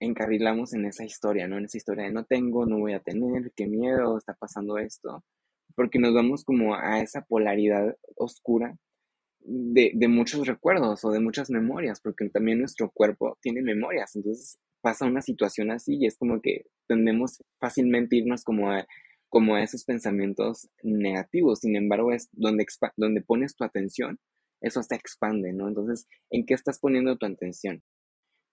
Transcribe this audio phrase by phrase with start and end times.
[0.00, 1.58] encarrilamos en esa historia, ¿no?
[1.58, 5.24] En esa historia de no tengo, no voy a tener, qué miedo, está pasando esto,
[5.74, 8.76] porque nos vamos como a esa polaridad oscura
[9.40, 14.58] de, de, muchos recuerdos o de muchas memorias, porque también nuestro cuerpo tiene memorias, entonces
[14.80, 18.86] pasa una situación así y es como que tendemos fácilmente irnos como a,
[19.28, 22.66] como a esos pensamientos negativos, sin embargo es donde,
[22.96, 24.18] donde pones tu atención,
[24.60, 25.68] eso se expande, ¿no?
[25.68, 27.82] Entonces, ¿en qué estás poniendo tu atención?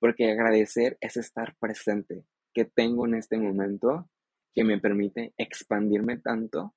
[0.04, 4.10] Porque agradecer es estar presente, que tengo en este momento
[4.54, 6.76] que me permite expandirme tanto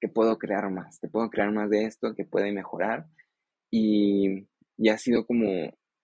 [0.00, 3.06] que puedo crear más, que puedo crear más de esto, que puede mejorar
[3.70, 4.48] y,
[4.90, 5.46] ha sido como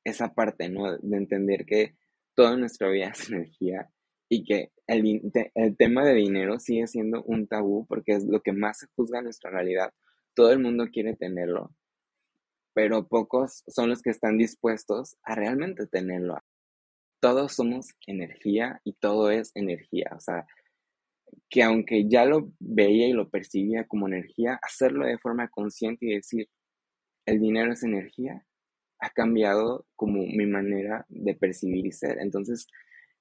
[0.04, 0.96] esa parte, ¿no?
[0.96, 1.96] De entender que
[2.36, 3.90] toda nuestra vida es energía
[4.28, 8.52] y que el, el, tema de dinero sigue siendo un tabú porque es lo que
[8.52, 9.92] más se juzga en nuestra realidad.
[10.34, 11.74] Todo el mundo quiere tenerlo,
[12.74, 16.38] pero pocos son los que están dispuestos a realmente tenerlo.
[17.20, 20.10] Todos somos energía y todo es energía.
[20.16, 20.46] O sea,
[21.48, 26.14] que aunque ya lo veía y lo percibía como energía, hacerlo de forma consciente y
[26.14, 26.48] decir,
[27.26, 28.44] el dinero es energía,
[29.00, 32.18] ha cambiado como mi manera de percibir y ser.
[32.20, 32.66] Entonces,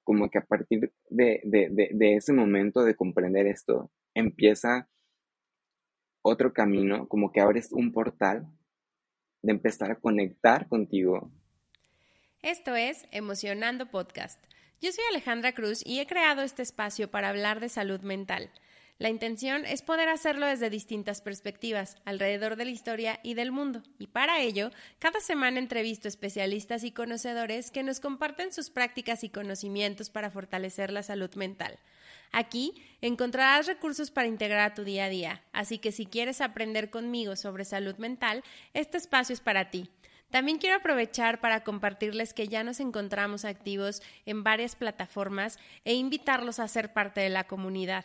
[0.04, 4.88] como que a partir de, de, ese momento de comprender esto, empieza
[6.22, 8.46] otro camino, como que abres un portal
[9.42, 11.30] de empezar a conectar contigo.
[12.42, 14.42] Esto es Emocionando Podcast.
[14.80, 18.50] Yo soy Alejandra Cruz y he creado este espacio para hablar de salud mental.
[18.96, 23.82] La intención es poder hacerlo desde distintas perspectivas, alrededor de la historia y del mundo.
[23.98, 29.28] Y para ello, cada semana entrevisto especialistas y conocedores que nos comparten sus prácticas y
[29.28, 31.78] conocimientos para fortalecer la salud mental.
[32.32, 36.88] Aquí encontrarás recursos para integrar a tu día a día, así que si quieres aprender
[36.88, 39.90] conmigo sobre salud mental, este espacio es para ti.
[40.30, 46.60] También quiero aprovechar para compartirles que ya nos encontramos activos en varias plataformas e invitarlos
[46.60, 48.04] a ser parte de la comunidad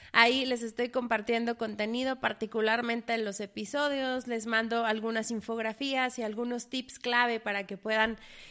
[0.13, 6.69] Ahí les estoy compartiendo contenido, particularmente en los episodios, les mando algunas infografías y algunos
[6.69, 8.17] tips clave para que puedan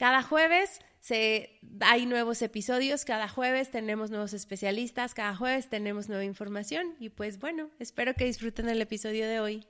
[0.00, 6.24] Cada jueves se, hay nuevos episodios, cada jueves tenemos nuevos especialistas, cada jueves tenemos nueva
[6.24, 9.66] información y pues bueno, espero que disfruten el episodio de hoy.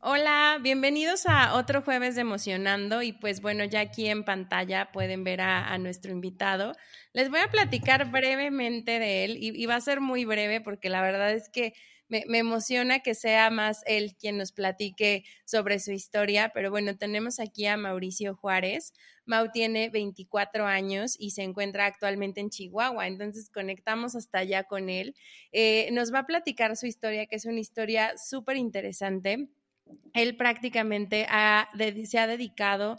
[0.00, 5.22] Hola, bienvenidos a otro jueves de Emocionando y pues bueno, ya aquí en pantalla pueden
[5.22, 6.72] ver a, nuestro invitado.
[7.12, 11.02] Les voy a platicar brevemente de él y, va a ser muy breve porque la
[11.02, 11.74] verdad es que
[12.08, 17.40] me, emociona que sea más él quien nos platique sobre su historia, pero bueno, tenemos
[17.40, 18.92] aquí a Mauricio Juárez.
[19.24, 24.88] Mau tiene 24 años y se encuentra actualmente en Chihuahua, entonces conectamos hasta allá con
[24.88, 25.14] él.
[25.52, 29.48] Eh, nos va a platicar su historia, que es una historia súper interesante
[30.14, 31.26] él prácticamente
[32.04, 32.98] se ha dedicado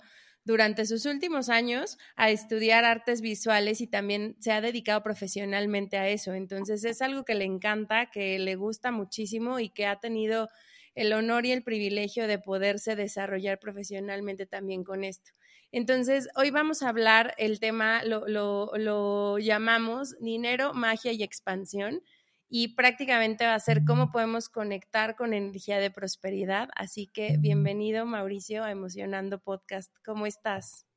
[0.49, 6.09] durante sus últimos años a estudiar artes visuales y también se ha dedicado profesionalmente a
[6.09, 6.33] eso.
[6.33, 10.49] Entonces es algo que le encanta, que le gusta muchísimo y que ha tenido
[10.95, 15.33] el honor y el privilegio de poderse desarrollar profesionalmente también con esto.
[15.71, 22.01] Entonces, hoy vamos a hablar, el tema lo, lo llamamos dinero, magia y expansión
[22.49, 26.69] y prácticamente va a ser cómo podemos conectar con energía de prosperidad.
[26.75, 29.93] Así que bienvenido Mauricio a Emocionando Podcast.
[30.03, 30.87] ¿Cómo estás?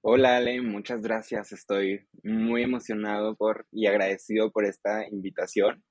[0.00, 1.50] Hola Ale, muchas gracias.
[1.50, 5.82] Estoy muy emocionado por y agradecido por esta invitación.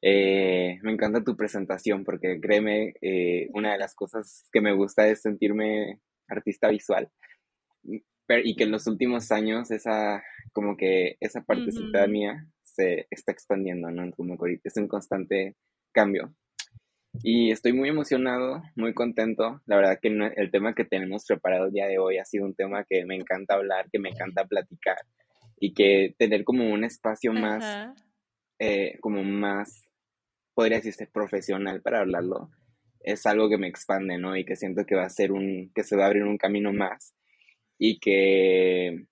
[0.00, 5.06] Eh, me encanta tu presentación porque créeme, eh, una de las cosas que me gusta
[5.06, 7.10] es sentirme artista visual
[8.28, 12.46] y que en los últimos años esa, como que esa partecita mía
[12.76, 14.10] se está expandiendo, ¿no?
[14.12, 15.56] Como que ahorita es un constante
[15.92, 16.34] cambio.
[17.22, 19.62] Y estoy muy emocionado, muy contento.
[19.66, 22.54] La verdad que el tema que tenemos preparado el día de hoy ha sido un
[22.54, 24.98] tema que me encanta hablar, que me encanta platicar
[25.58, 27.94] y que tener como un espacio más,
[28.58, 29.88] eh, como más,
[30.54, 32.50] podría decirse, profesional para hablarlo,
[33.00, 34.36] es algo que me expande, ¿no?
[34.36, 36.72] Y que siento que va a ser un, que se va a abrir un camino
[36.72, 37.14] más
[37.78, 39.06] y que,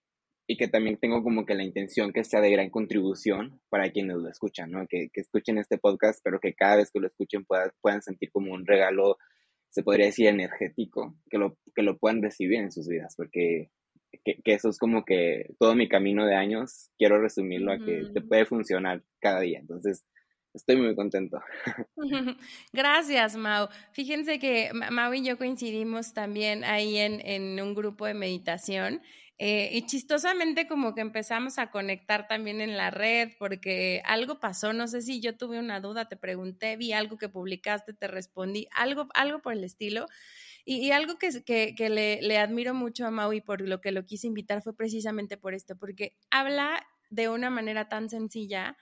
[0.47, 4.17] y que también tengo como que la intención que sea de gran contribución para quienes
[4.17, 4.87] lo escuchan, ¿no?
[4.87, 8.31] Que, que escuchen este podcast, pero que cada vez que lo escuchen puedan, puedan sentir
[8.31, 9.17] como un regalo,
[9.71, 13.71] se podría decir energético, que lo, que lo puedan recibir en sus vidas, porque
[14.25, 18.03] que, que, eso es como que todo mi camino de años, quiero resumirlo a que
[18.13, 19.59] te puede funcionar cada día.
[19.59, 20.05] Entonces,
[20.53, 21.41] estoy muy contento.
[22.73, 23.69] Gracias, Mau.
[23.93, 29.01] Fíjense que Mau y yo coincidimos también ahí en, en un grupo de meditación.
[29.39, 34.73] Eh, y chistosamente como que empezamos a conectar también en la red porque algo pasó,
[34.73, 38.69] no sé si yo tuve una duda, te pregunté, vi algo que publicaste, te respondí,
[38.71, 40.07] algo, algo por el estilo.
[40.67, 43.93] Y, algo que, que, que le, le, admiro mucho a Mau y por lo que
[43.93, 48.75] lo quise invitar fue precisamente por esto, porque habla de una manera tan sencilla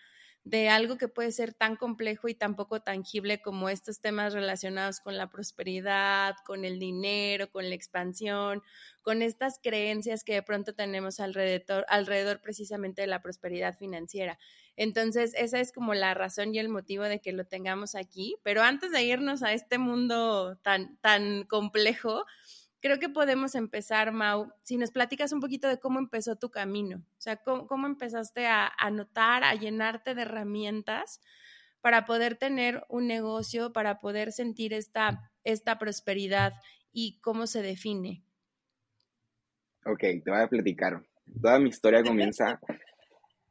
[0.45, 4.99] de algo que puede ser tan complejo y tan poco tangible como estos temas relacionados
[4.99, 8.63] con la prosperidad, con el dinero, con la expansión,
[9.03, 14.39] con estas creencias que de pronto tenemos alrededor, alrededor precisamente de la prosperidad financiera.
[14.77, 18.37] Entonces, esa es como la razón y el motivo de que lo tengamos aquí.
[18.43, 22.25] Pero antes de irnos a este mundo tan, tan complejo,
[22.83, 26.99] creo que podemos empezar, Mau, si nos platicas un poquito de cómo empezó tu camino,
[26.99, 31.21] o sea, cómo, empezaste a, anotar, a llenarte de herramientas
[31.81, 36.55] para poder tener un negocio, para poder sentir esta, esta prosperidad
[36.93, 38.25] y cómo se define.
[39.87, 41.03] Ok, te voy a platicar.
[41.41, 42.61] Toda mi historia comienza,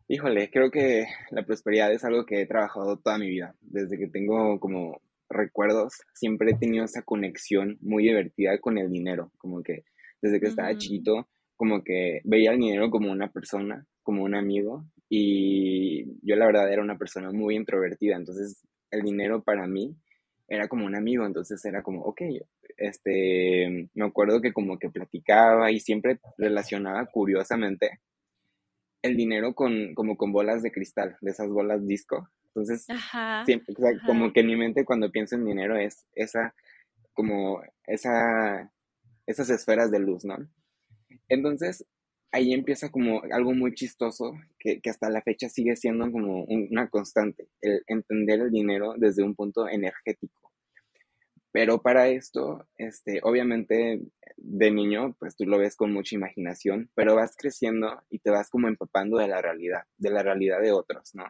[0.09, 4.07] híjole, creo que la prosperidad es algo que he trabajado toda mi vida, desde que
[4.07, 5.01] tengo como
[5.31, 9.83] recuerdos, siempre he tenido esa conexión muy divertida con el dinero, como que
[10.21, 14.85] desde que estaba chiquito, como que veía el dinero como una persona, como un amigo,
[15.09, 18.61] y yo la verdad era una persona muy introvertida, entonces
[18.91, 19.95] el dinero para mí
[20.47, 22.21] era como un amigo, entonces era como, ok,
[22.77, 28.01] este, me acuerdo que como que platicaba y siempre relacionaba curiosamente
[29.01, 32.85] el dinero con, como con bolas de cristal, de esas bolas disco, entonces,
[33.45, 33.73] siempre,
[34.05, 36.53] como que en mi mente cuando pienso en dinero es esa,
[37.13, 38.71] como esa,
[39.25, 40.35] esas esferas de luz, ¿no?
[41.29, 41.85] Entonces,
[42.31, 46.89] ahí empieza como algo muy chistoso que, que, hasta la fecha sigue siendo como una
[46.89, 50.51] constante, el entender el dinero desde un punto energético.
[51.53, 54.01] Pero para esto, este, obviamente
[54.37, 58.49] de niño, pues tú lo ves con mucha imaginación, pero vas creciendo y te vas
[58.49, 61.25] como empapando de la realidad, de la realidad de otros, ¿no?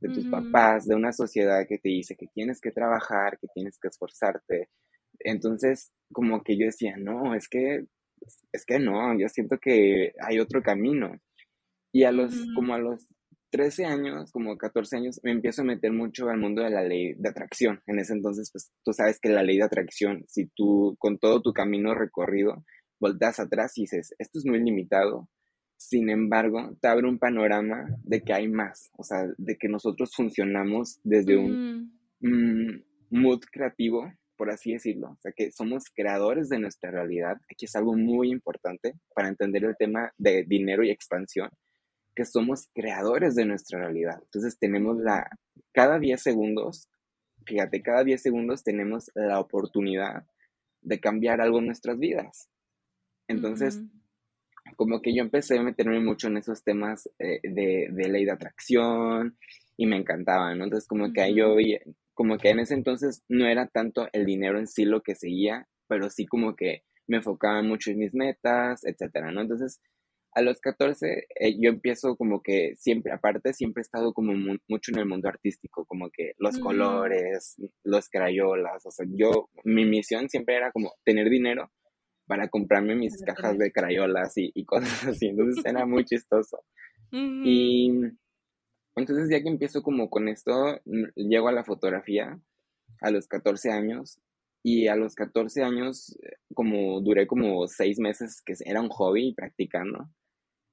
[0.00, 3.78] De tus papás, de una sociedad que te dice que tienes que trabajar, que tienes
[3.78, 4.68] que esforzarte.
[5.18, 7.84] Entonces, como que yo decía, no, es que,
[8.52, 11.12] es que no, yo siento que hay otro camino.
[11.92, 13.06] Y a los, como a los
[13.50, 17.14] 13 años, como 14 años, me empiezo a meter mucho al mundo de la ley
[17.16, 17.80] de atracción.
[17.86, 21.42] En ese entonces, pues tú sabes que la ley de atracción, si tú con todo
[21.42, 22.64] tu camino recorrido,
[23.00, 25.28] volteas atrás y dices, esto es muy limitado,
[25.80, 30.14] sin embargo, te abre un panorama de que hay más, o sea, de que nosotros
[30.14, 36.58] funcionamos desde un mm, mood creativo, por así decirlo, o sea, que somos creadores de
[36.58, 37.38] nuestra realidad.
[37.50, 41.48] Aquí es algo muy importante para entender el tema de dinero y expansión,
[42.14, 44.20] que somos creadores de nuestra realidad.
[44.22, 45.30] Entonces tenemos la,
[45.72, 46.90] cada 10 segundos,
[47.46, 50.26] fíjate, cada 10 segundos tenemos la oportunidad
[50.82, 52.50] de cambiar algo en nuestras vidas.
[53.28, 53.80] Entonces,
[54.76, 58.32] como que yo empecé a meterme mucho en esos temas eh, de, de, ley de
[58.32, 59.36] atracción
[59.76, 60.64] y me encantaban, ¿no?
[60.64, 61.56] Entonces como que yo,
[62.14, 65.66] como que en ese entonces no era tanto el dinero en sí lo que seguía,
[65.88, 69.40] pero sí como que me enfocaba mucho en mis metas, etcétera, ¿no?
[69.40, 69.80] Entonces,
[70.32, 74.92] a los 14 eh, yo empiezo como que siempre, aparte siempre he estado como mucho
[74.92, 80.28] en el mundo artístico, como que los colores, los crayolas, o sea, yo, mi misión
[80.28, 81.72] siempre era como tener dinero
[82.30, 85.26] para comprarme mis cajas de crayolas y, cosas así.
[85.26, 86.62] Entonces era muy chistoso.
[87.10, 87.90] Y
[88.94, 90.80] entonces ya que empiezo como con esto,
[91.16, 92.40] llego a la fotografía
[93.00, 94.20] a los 14 años
[94.62, 96.16] y a los 14 años
[96.54, 100.08] como duré como seis meses que era un hobby practicando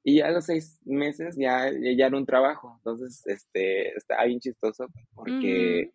[0.03, 2.75] Y ya a los seis meses ya, ya era un trabajo.
[2.77, 5.89] Entonces, este, estaba bien chistoso porque,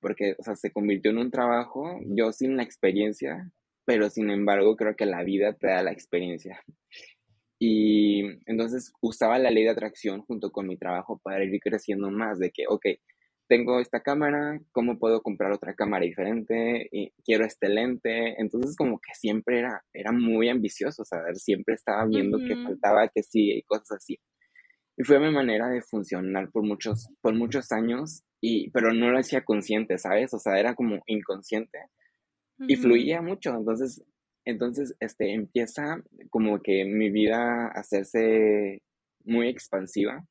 [0.00, 3.52] porque, o sea, se convirtió en un trabajo, yo sin la experiencia,
[3.88, 6.62] pero sin embargo creo que la vida te da la experiencia.
[7.58, 12.38] Y entonces usaba la ley de atracción junto con mi trabajo para ir creciendo más
[12.38, 12.84] de que, ok,
[13.48, 16.86] tengo esta cámara, ¿cómo puedo comprar otra cámara diferente?
[16.92, 18.38] Y quiero este lente.
[18.38, 23.08] Entonces como que siempre era, era muy ambicioso, o sea, siempre estaba viendo que faltaba,
[23.08, 24.18] que sí, y cosas así.
[24.98, 29.18] Y fue mi manera de funcionar por muchos, por muchos años, y, pero no lo
[29.18, 30.34] hacía consciente, ¿sabes?
[30.34, 31.78] O sea, era como inconsciente
[32.66, 33.54] y fluía mucho.
[33.54, 34.04] Entonces,
[34.44, 38.82] entonces, este, empieza como que mi vida a hacerse
[39.24, 40.24] muy expansiva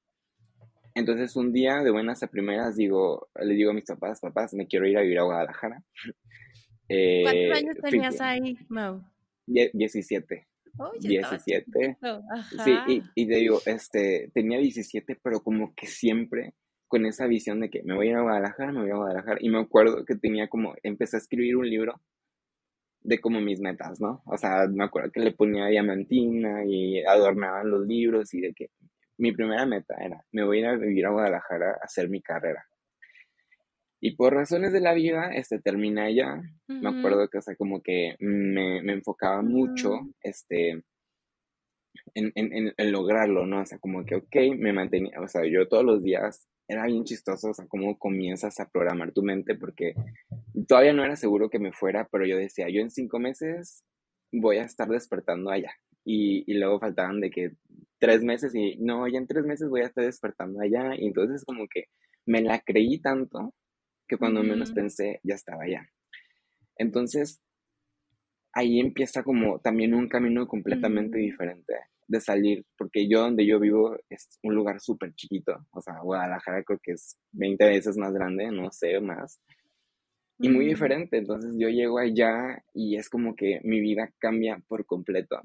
[0.98, 4.66] entonces un día de buenas a primeras digo, le digo a mis papás, papás, me
[4.66, 5.84] quiero ir a vivir a Guadalajara.
[6.88, 9.04] ¿Cuántos eh, años tenías ahí, Mau?
[9.46, 10.48] 17.
[11.00, 11.98] 17.
[12.64, 16.56] Sí, y, y, te digo, este, tenía 17, pero como que siempre
[16.88, 19.38] con esa visión de que me voy a ir a Guadalajara, me voy a Guadalajara.
[19.40, 22.02] Y me acuerdo que tenía como, empecé a escribir un libro
[23.08, 24.22] de como mis metas, ¿no?
[24.26, 28.68] O sea, me acuerdo que le ponía diamantina y adornaban los libros y de que
[29.18, 32.22] mi primera meta era, me voy a ir a vivir a Guadalajara a hacer mi
[32.22, 32.66] carrera.
[34.02, 36.42] Y por razones de la vida, este, termina allá.
[36.68, 40.84] Me acuerdo que, o sea, como que me, enfocaba mucho, este,
[42.14, 43.62] en, en, lograrlo, ¿no?
[43.62, 47.04] O sea, como que, ok, me mantenía, o sea, yo todos los días era bien
[47.04, 49.94] chistoso, o sea, cómo comienzas a programar tu mente, porque
[50.68, 53.84] todavía no era seguro que me fuera, pero yo decía, yo en cinco meses
[54.32, 55.72] voy a estar despertando allá.
[56.04, 57.52] Y, y luego faltaban de que
[58.00, 60.96] tres meses y no, ya en tres meses voy a estar despertando allá.
[60.98, 61.86] Y entonces como que
[62.26, 63.54] me la creí tanto
[64.08, 65.90] que cuando menos pensé ya estaba allá.
[66.78, 67.42] Entonces
[68.54, 71.74] ahí empieza como también un camino completamente diferente
[72.08, 76.64] de salir, porque yo donde yo vivo es un lugar súper chiquito, o sea, Guadalajara
[76.64, 79.40] creo que es 20 veces más grande, no sé, más,
[80.40, 84.86] y muy diferente, entonces yo llego allá y es como que mi vida cambia por
[84.86, 85.42] completo.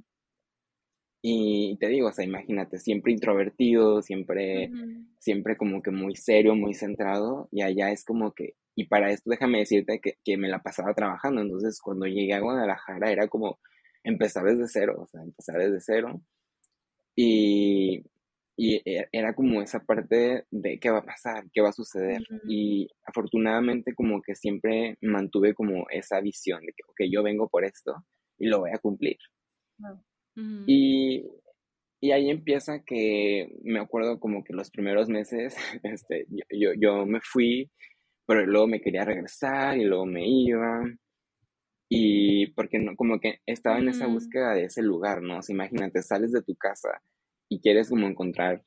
[1.22, 4.70] Y te digo, o sea, imagínate, siempre introvertido, siempre,
[5.18, 9.30] siempre como que muy serio, muy centrado, y allá es como que, y para esto
[9.30, 13.60] déjame decirte que, que me la pasaba trabajando, entonces cuando llegué a Guadalajara era como
[14.04, 16.20] empezar desde cero, o sea, empezar desde cero,
[17.16, 18.04] y,
[18.56, 22.22] y e, era como esa parte de qué va a pasar, qué va a suceder,
[22.48, 27.64] y afortunadamente como que siempre mantuve como esa visión de que, ok, yo vengo por
[27.64, 28.04] esto
[28.38, 29.18] y lo voy a cumplir
[30.66, 31.24] y,
[32.00, 37.20] y, ahí empieza que me acuerdo como que los primeros meses, este, yo, yo me
[37.20, 37.70] fui,
[38.26, 40.82] pero luego me quería regresar y luego me iba.
[41.94, 45.38] Y porque no, como que estaba en esa búsqueda de ese lugar, ¿no?
[45.38, 47.02] O sea, imagínate, sales de tu casa
[47.50, 48.64] y quieres como encontrar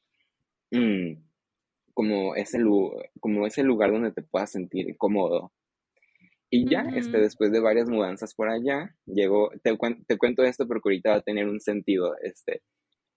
[0.70, 1.14] mm,
[1.96, 2.60] como, ese,
[3.20, 5.52] como ese lugar donde te puedas sentir cómodo,
[6.52, 9.76] y ya, este, después de varias mudanzas por allá, llegó, te,
[10.08, 12.62] te cuento esto porque ahorita va a tener un sentido, este,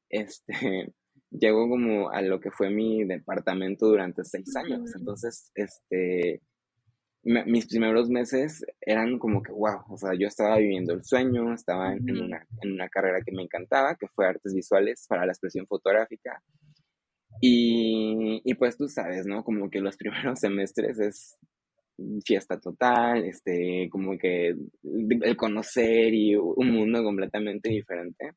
[0.08, 0.48] este,
[1.30, 4.90] llegó como a lo que fue mi departamento durante seis años.
[4.96, 6.40] Entonces, este,
[7.22, 11.92] mis primeros meses eran como que, wow, o sea, yo estaba viviendo el sueño, estaba
[11.92, 15.66] en, una, en una carrera que me encantaba, que fue artes visuales para la expresión
[15.66, 16.42] fotográfica.
[17.40, 19.44] Y, y pues tú sabes, ¿no?
[19.44, 21.38] Como que los primeros semestres es
[22.24, 28.32] fiesta total, este, como que el conocer y un mundo completamente diferente.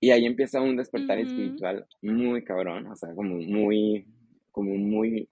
[0.00, 4.06] Y ahí empieza un despertar espiritual muy cabrón, o sea, como muy,
[4.52, 5.28] como muy,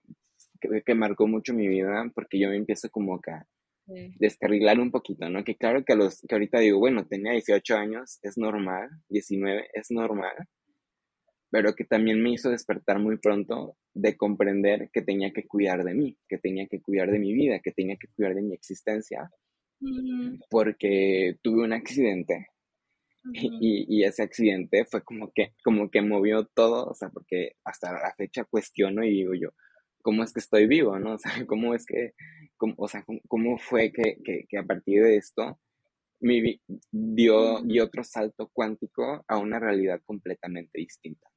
[0.59, 3.47] que, marcó mucho mi vida, porque yo me empiezo como que a
[4.19, 5.43] descarrilar un poquito, ¿no?
[5.43, 9.69] Que claro que, a los, que ahorita digo, bueno, tenía 18 años, es normal, 19,
[9.73, 10.35] es normal,
[11.49, 15.93] pero que también me hizo despertar muy pronto de comprender que tenía que cuidar de
[15.93, 19.29] mí, que tenía que cuidar de mi vida, que tenía que cuidar de mi existencia,
[20.49, 22.47] porque tuve un accidente.
[23.33, 27.91] Y, y, ese accidente fue como que, como que movió todo, o sea, porque hasta
[27.91, 29.49] la fecha cuestiono y digo yo,
[30.01, 31.13] ¿cómo es que estoy vivo, no?
[31.15, 32.13] O sea, ¿cómo es que,
[32.57, 35.59] cómo, o sea, cómo, fue que, que, que, a partir de esto
[36.19, 36.61] mi,
[36.91, 41.27] dio, dio otro salto cuántico a una realidad completamente distinta?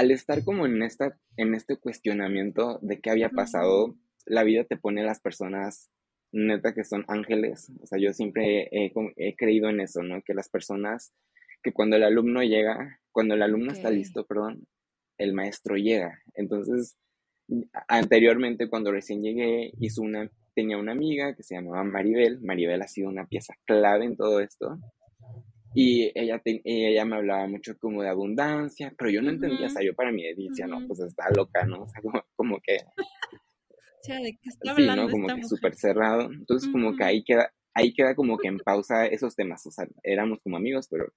[0.00, 4.78] al estar como en, esta, en este cuestionamiento de qué había pasado, la vida te
[4.78, 5.90] pone a las personas
[6.32, 7.70] neta que son ángeles.
[7.82, 10.22] O sea, yo siempre he, creído en eso, ¿no?
[10.22, 11.12] Que las personas,
[11.62, 14.66] que cuando el alumno llega, cuando el alumno está listo, perdón,
[15.18, 16.22] el maestro llega.
[16.34, 16.96] Entonces,
[17.88, 22.40] anteriormente cuando recién llegué, hizo una, tenía una amiga que se llamaba Maribel.
[22.40, 24.78] Maribel ha sido una pieza clave en todo esto.
[25.74, 29.82] Y ella, ella me hablaba mucho como de abundancia, pero yo no entendía, o sea,
[29.84, 31.82] yo para mí decía, no, pues está loca, ¿no?
[31.82, 32.02] O sea,
[32.34, 32.78] como, que...
[34.24, 35.08] ¿de qué está sí, ¿no?
[35.08, 36.28] Como que súper cerrado.
[36.32, 39.86] Entonces, como que ahí queda, ahí queda como que en pausa esos temas, o sea,
[40.02, 41.12] éramos como amigos, pero,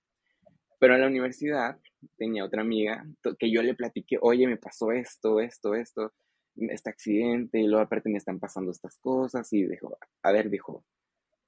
[0.80, 1.80] pero en la universidad
[2.18, 3.06] tenía otra amiga
[3.40, 6.14] que yo le platiqué, oye, me pasó esto, esto, esto,
[6.56, 10.84] este accidente, y luego aparte me están pasando estas cosas, y dijo, a ver, dijo,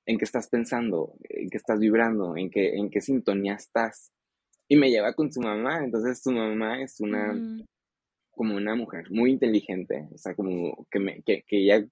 [0.06, 1.14] ¿en qué estás pensando?
[1.24, 2.38] ¿En qué estás vibrando?
[2.38, 4.12] ¿En qué, en qué sintonía estás?
[4.68, 7.66] Y me lleva con su mamá, entonces su mamá es una, mm.
[8.32, 11.86] como una mujer muy inteligente, o sea, como que, me, que, que ella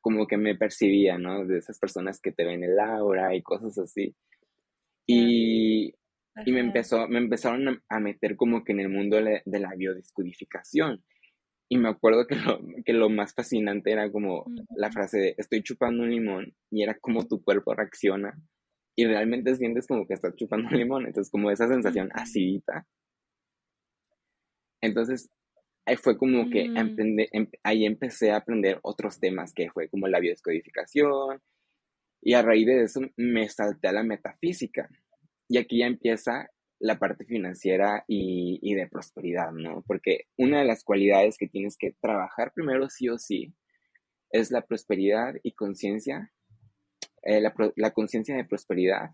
[0.00, 1.44] como que me percibía, ¿no?
[1.44, 4.14] De esas personas que te ven el aura y cosas así.
[5.06, 5.94] Y,
[6.46, 11.02] y me, empezó, me empezaron a meter como que en el mundo de la biodescodificación.
[11.68, 14.44] Y me acuerdo que lo, que lo más fascinante era como
[14.74, 18.34] la frase de estoy chupando un limón y era como tu cuerpo reacciona
[18.96, 21.06] y realmente sientes como que estás chupando un limón.
[21.06, 22.86] Entonces como esa sensación acidita.
[24.80, 25.30] Entonces
[25.84, 30.20] ahí fue como que em, ahí empecé a aprender otros temas que fue como la
[30.20, 31.40] biodescodificación
[32.22, 34.88] y a raíz de eso me salté a la metafísica.
[35.48, 39.82] Y aquí ya empieza la parte financiera y, de prosperidad, ¿no?
[39.86, 43.52] Porque una de las cualidades que tienes que trabajar primero sí o sí
[44.30, 46.32] es la prosperidad y conciencia,
[47.22, 49.10] eh, la, conciencia de prosperidad,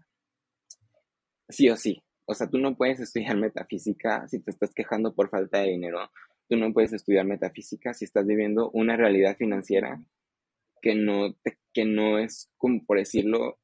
[1.49, 2.03] sí o sí.
[2.27, 6.11] O sea, tú no puedes estudiar metafísica si te estás quejando por falta de dinero.
[6.49, 10.03] Tú no puedes estudiar metafísica si estás viviendo una realidad financiera
[10.83, 11.35] que no,
[11.73, 13.59] que no es, como por decirlo,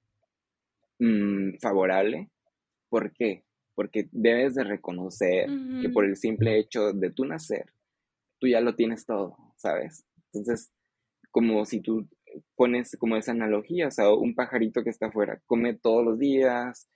[0.99, 2.31] mm, favorable.
[2.89, 3.45] ¿Por qué?
[3.81, 5.49] Porque debes de reconocer
[5.81, 7.65] que por el simple hecho de tu nacer,
[8.39, 10.05] tú ya lo tienes todo, ¿sabes?
[10.27, 10.71] Entonces,
[11.31, 12.07] como si tú
[12.57, 16.91] pones como esa analogía, o sea, un pajarito que está afuera, come todos los días,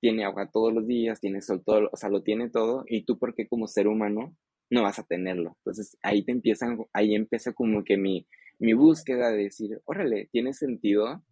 [0.00, 3.18] tiene agua todos los días, tiene sol todo, o sea, lo tiene todo, y tú
[3.18, 4.36] porque como ser humano
[4.70, 5.56] no vas a tenerlo.
[5.64, 8.28] Entonces, ahí te empiezan, ahí empieza como que mi,
[8.60, 11.24] mi búsqueda de decir, órale, tiene sentido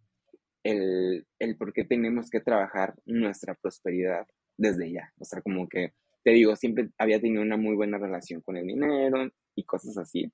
[0.63, 5.13] el, el por qué tenemos que trabajar nuestra prosperidad desde ya.
[5.19, 5.93] O sea, como que,
[6.23, 10.31] te digo, siempre había tenido una muy buena relación con el dinero y cosas así.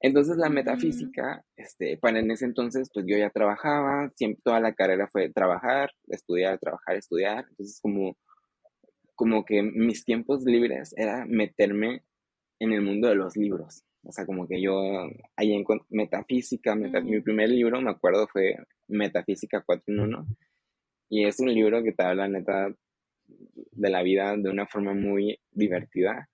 [0.00, 4.72] Entonces la metafísica, este, para en ese entonces, pues yo ya trabajaba, siempre toda la
[4.72, 7.46] carrera fue trabajar, estudiar, trabajar, estudiar.
[7.50, 8.16] Entonces como,
[9.16, 12.04] como que mis tiempos libres era meterme
[12.60, 13.82] en el mundo de los libros.
[14.04, 14.80] O sea, como que yo
[15.36, 18.56] ahí en metafísica, mi primer libro, me acuerdo, fue
[18.88, 20.26] Metafísica 4 en 1.
[21.08, 22.72] Y es un libro que te habla neta
[23.26, 26.28] de la vida de una forma muy divertida.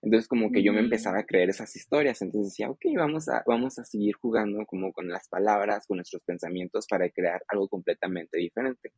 [0.00, 3.42] Entonces como que yo me empezaba a creer esas historias, entonces decía, ok, vamos a,
[3.46, 8.38] vamos a seguir jugando como con las palabras, con nuestros pensamientos para crear algo completamente
[8.38, 8.92] diferente.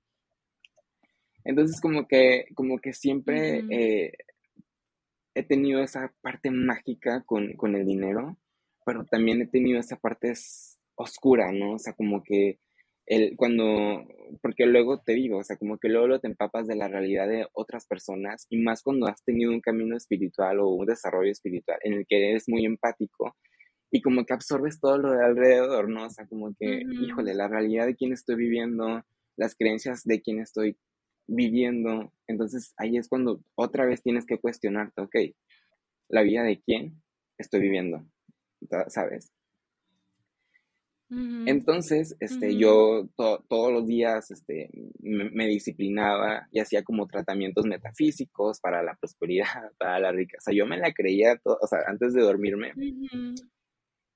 [1.45, 4.13] Entonces como que, como que siempre eh,
[5.35, 8.37] he tenido esa parte mágica con, con el dinero,
[8.85, 10.35] pero también he tenido esa parte
[10.97, 11.75] oscura, ¿no?
[11.75, 12.59] O sea, como que
[13.11, 14.07] el, cuando,
[14.41, 17.45] porque luego te digo, o sea, como que luego te empapas de la realidad de
[17.55, 21.95] otras personas y más cuando has tenido un camino espiritual o un desarrollo espiritual en
[21.95, 23.37] el que eres muy empático
[23.91, 26.07] y como que absorbes todo lo de alrededor, ¿no?
[26.07, 29.03] O sea, como que, híjole, la realidad de quién estoy viviendo,
[29.37, 30.79] las creencias de quién estoy
[31.27, 35.17] viviendo, entonces ahí es cuando otra vez tienes que cuestionarte, ok,
[36.11, 37.03] la vida de quién
[37.39, 38.07] estoy viviendo,
[38.87, 39.33] ¿sabes?
[41.11, 44.71] Entonces, este, yo todos los días este,
[45.01, 49.47] me, disciplinaba y hacía como tratamientos metafísicos para la prosperidad,
[49.79, 50.53] para la riqueza.
[50.53, 52.73] Yo me la creía, o sea, antes de dormirme.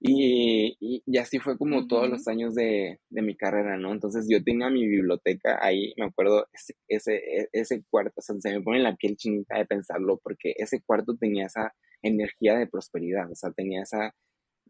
[0.01, 3.93] y, y, así fue como todos los años de, de, mi carrera, ¿no?
[3.93, 8.37] Entonces yo tenía mi biblioteca ahí, me acuerdo, ese, ese, e, ese cuarto, o sea,
[8.39, 12.69] se me pone la piel chinita de pensarlo, porque ese cuarto tenía esa energía de
[12.69, 14.15] prosperidad, o sea, tenía esa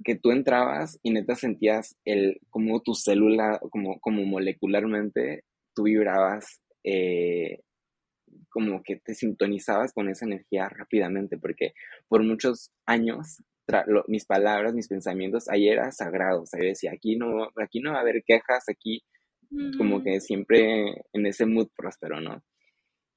[0.02, 6.60] que tú entrabas y neta sentías el, como tu célula, como, como molecularmente, tú vibrabas,
[6.82, 7.60] eh,
[8.48, 11.72] como que te sintonizabas con esa energía rápidamente, porque
[12.08, 13.42] por muchos años
[14.08, 17.92] mis palabras, mis pensamientos, ahí era sagrado, o sea, yo decía, aquí no, aquí no
[17.92, 19.02] va a haber quejas, aquí
[19.78, 22.42] como que siempre en ese mood próspero, ¿no?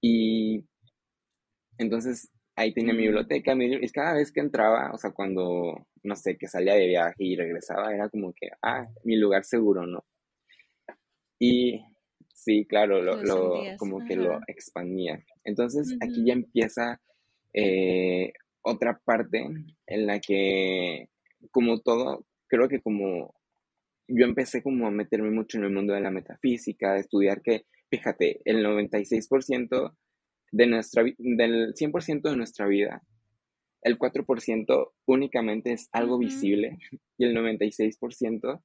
[0.01, 0.65] Y
[1.77, 6.37] entonces ahí tenía mi biblioteca, y cada vez que entraba, o sea, cuando, no sé,
[6.37, 10.03] que salía de viaje y regresaba, era como que, ah, mi lugar seguro, ¿no?
[11.39, 11.81] Y
[12.33, 13.21] sí, claro, lo,
[13.77, 15.23] como que lo expandía.
[15.43, 16.99] Entonces, aquí ya empieza
[17.53, 19.47] eh, otra parte
[19.85, 21.09] en la que,
[21.51, 23.35] como todo, creo que como
[24.07, 27.65] yo empecé como a meterme mucho en el mundo de la metafísica, a estudiar que
[27.89, 29.95] fíjate, el 96%
[30.51, 33.03] de nuestra, del 100% de nuestra vida,
[33.81, 36.77] el 4% únicamente es algo visible
[37.17, 38.61] y el 96%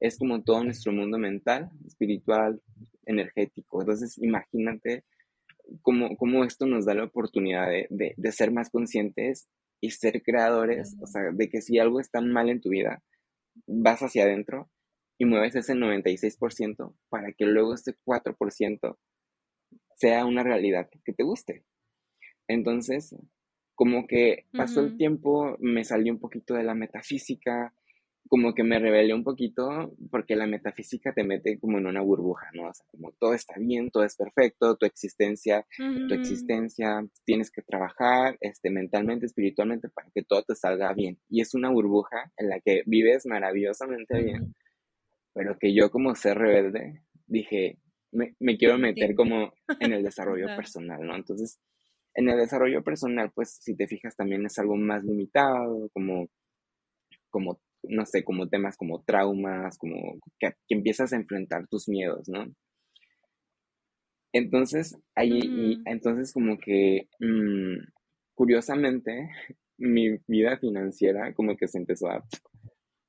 [0.00, 2.60] es como todo nuestro mundo mental, espiritual,
[3.06, 3.80] energético.
[3.80, 5.04] Entonces, imagínate
[5.82, 9.48] cómo, cómo esto nos da la oportunidad de, de, ser más conscientes
[9.80, 13.02] y ser creadores, o sea, de que si algo está mal en tu vida,
[13.66, 14.70] vas hacia adentro
[15.18, 18.96] y mueves ese 96% para que luego este 4%
[19.96, 21.64] sea una realidad que te guste.
[22.48, 23.14] Entonces,
[23.74, 27.74] como que pasó el tiempo, me salió un poquito de la metafísica,
[28.28, 32.48] como que me rebelé un poquito porque la metafísica te mete como en una burbuja,
[32.54, 32.68] ¿no?
[32.68, 37.62] O sea, como todo está bien, todo es perfecto, tu existencia, tu existencia, tienes que
[37.62, 41.18] trabajar este, mentalmente, espiritualmente para que todo te salga bien.
[41.28, 44.54] Y es una burbuja en la que vives maravillosamente bien,
[45.32, 47.78] pero que yo como ser rebelde dije,
[48.12, 51.16] me, me quiero meter como en el desarrollo personal, ¿no?
[51.16, 51.58] Entonces,
[52.14, 56.28] en el desarrollo personal, pues si te fijas también es algo más limitado, como
[57.30, 62.46] como no sé, como temas como traumas, como que, empiezas a enfrentar tus miedos, ¿no?
[64.32, 67.78] Entonces, ahí, entonces como que, mm,
[68.34, 69.30] curiosamente,
[69.78, 72.24] mi vida financiera como que se empezó a,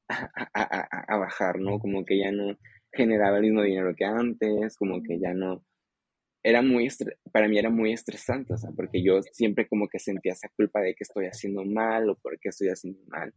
[0.10, 1.80] a, bajar, ¿no?
[1.80, 2.58] Como que ya no
[2.94, 5.64] generaba el mismo dinero que antes, como que ya no,
[6.44, 6.88] era muy,
[7.32, 10.80] para mí era muy estresante, o sea, porque yo siempre como que sentía esa culpa
[10.80, 13.34] de que estoy haciendo mal o por qué estoy haciendo mal.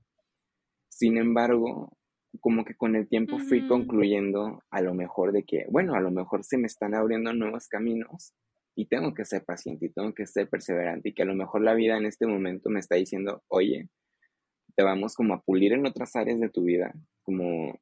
[0.88, 1.96] Sin embargo,
[2.40, 6.10] como que con el tiempo fui concluyendo a lo mejor de que, bueno, a lo
[6.10, 8.34] mejor se me están abriendo nuevos caminos
[8.76, 11.62] y tengo que ser paciente y tengo que ser perseverante y que a lo mejor
[11.62, 13.88] la vida en este momento me está diciendo, oye,
[14.76, 17.78] te vamos como a pulir en otras áreas de tu vida, como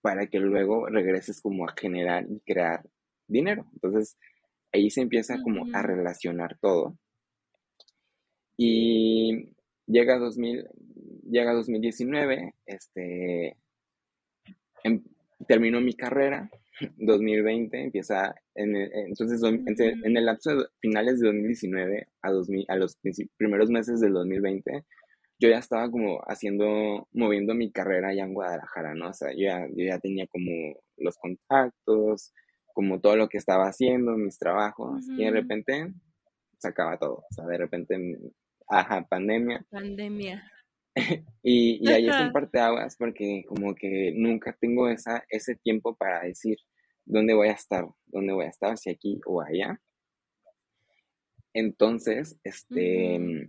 [0.00, 2.82] para que luego regreses como a generar y crear
[3.26, 3.66] dinero.
[3.74, 4.16] Entonces,
[4.72, 6.96] ahí se empieza como a relacionar todo.
[8.56, 9.54] Y
[9.86, 10.68] llega 2000,
[11.30, 13.56] llega 2019, este,
[14.84, 15.02] em,
[15.46, 16.50] terminó mi carrera,
[16.98, 22.98] 2020 empieza, en entonces en, el lapso de finales de 2019 a, 2000, a los
[23.36, 24.84] primeros meses del 2020,
[25.40, 29.08] yo ya estaba como haciendo, moviendo mi carrera allá en Guadalajara, ¿no?
[29.08, 30.50] O sea, yo ya, yo ya tenía como
[30.98, 32.34] los contactos,
[32.74, 35.92] como todo lo que estaba haciendo, mis trabajos, y de repente
[36.58, 37.96] se acaba todo, o sea, de repente,
[38.68, 39.64] ajá, pandemia.
[39.70, 40.44] Pandemia.
[41.42, 46.22] y, y ahí es un parteaguas porque como que nunca tengo esa, ese tiempo para
[46.22, 46.58] decir
[47.06, 49.80] dónde voy a estar, dónde voy a estar, si aquí o allá.
[51.54, 53.48] Entonces, este,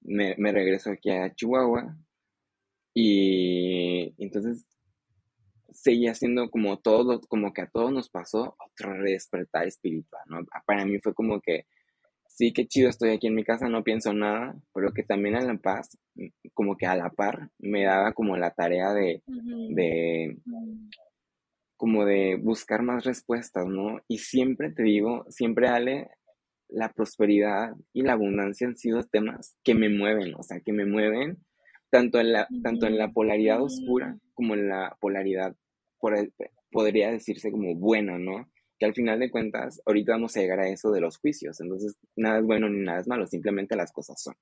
[0.00, 1.96] me, me, regreso aquí a Chihuahua
[2.94, 4.66] y entonces
[5.72, 10.40] seguía siendo como todo, como que a todos nos pasó otro despertar espiritual, ¿no?
[10.66, 11.66] Para mí fue como que
[12.38, 15.40] sí, qué chido, estoy aquí en mi casa, no pienso nada, pero que también a
[15.40, 15.98] la paz,
[16.54, 20.38] como que a la par, me daba como la tarea de, de,
[21.76, 24.00] como de buscar más respuestas, ¿no?
[24.06, 26.10] Y siempre te digo, siempre Ale,
[26.68, 30.84] la prosperidad y la abundancia han sido temas que me mueven, o sea, que me
[30.84, 31.38] mueven
[31.90, 35.56] tanto en la, tanto en la polaridad oscura como en la polaridad,
[35.98, 36.14] por
[36.70, 38.50] podría decirse como buena, ¿no?
[38.78, 41.96] que al final de cuentas, ahorita vamos a llegar a eso de los juicios, entonces
[42.16, 44.34] nada es bueno ni nada es malo, simplemente las cosas son.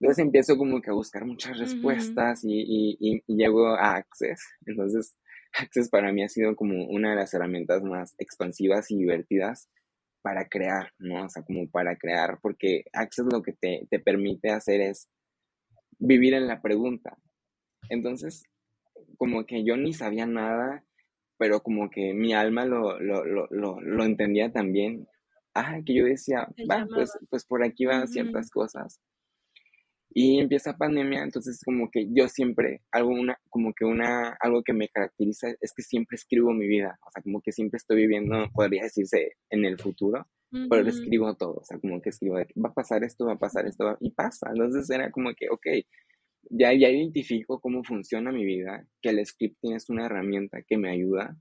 [0.00, 5.16] Entonces empiezo como que a buscar muchas respuestas y, y, llego a Access, entonces
[5.58, 9.70] Access para mí ha sido como una de las herramientas más expansivas y divertidas
[10.24, 11.26] para crear, ¿no?
[11.26, 15.10] O sea, como para crear, porque Access lo que te, te permite hacer es
[15.98, 17.18] vivir en la pregunta.
[17.90, 18.42] Entonces,
[19.18, 20.82] como que yo ni sabía nada,
[21.36, 25.06] pero como que mi alma lo, lo, lo, lo, entendía también.
[25.52, 28.98] Ah, que yo decía, va, pues, pues por aquí van ciertas cosas.
[30.16, 34.72] Y empieza pandemia, entonces como que yo siempre, algo, una, como que una, algo que
[34.72, 38.48] me caracteriza es que siempre escribo mi vida, o sea, como que siempre estoy viviendo,
[38.54, 40.24] podría decirse, en el futuro,
[40.70, 43.66] pero escribo todo, o sea, como que escribo, va a pasar esto, va a pasar
[43.66, 45.66] esto, y pasa, entonces era como que, ok,
[46.48, 50.90] ya, ya identifico cómo funciona mi vida, que el scripting es una herramienta que me
[50.90, 51.36] ayuda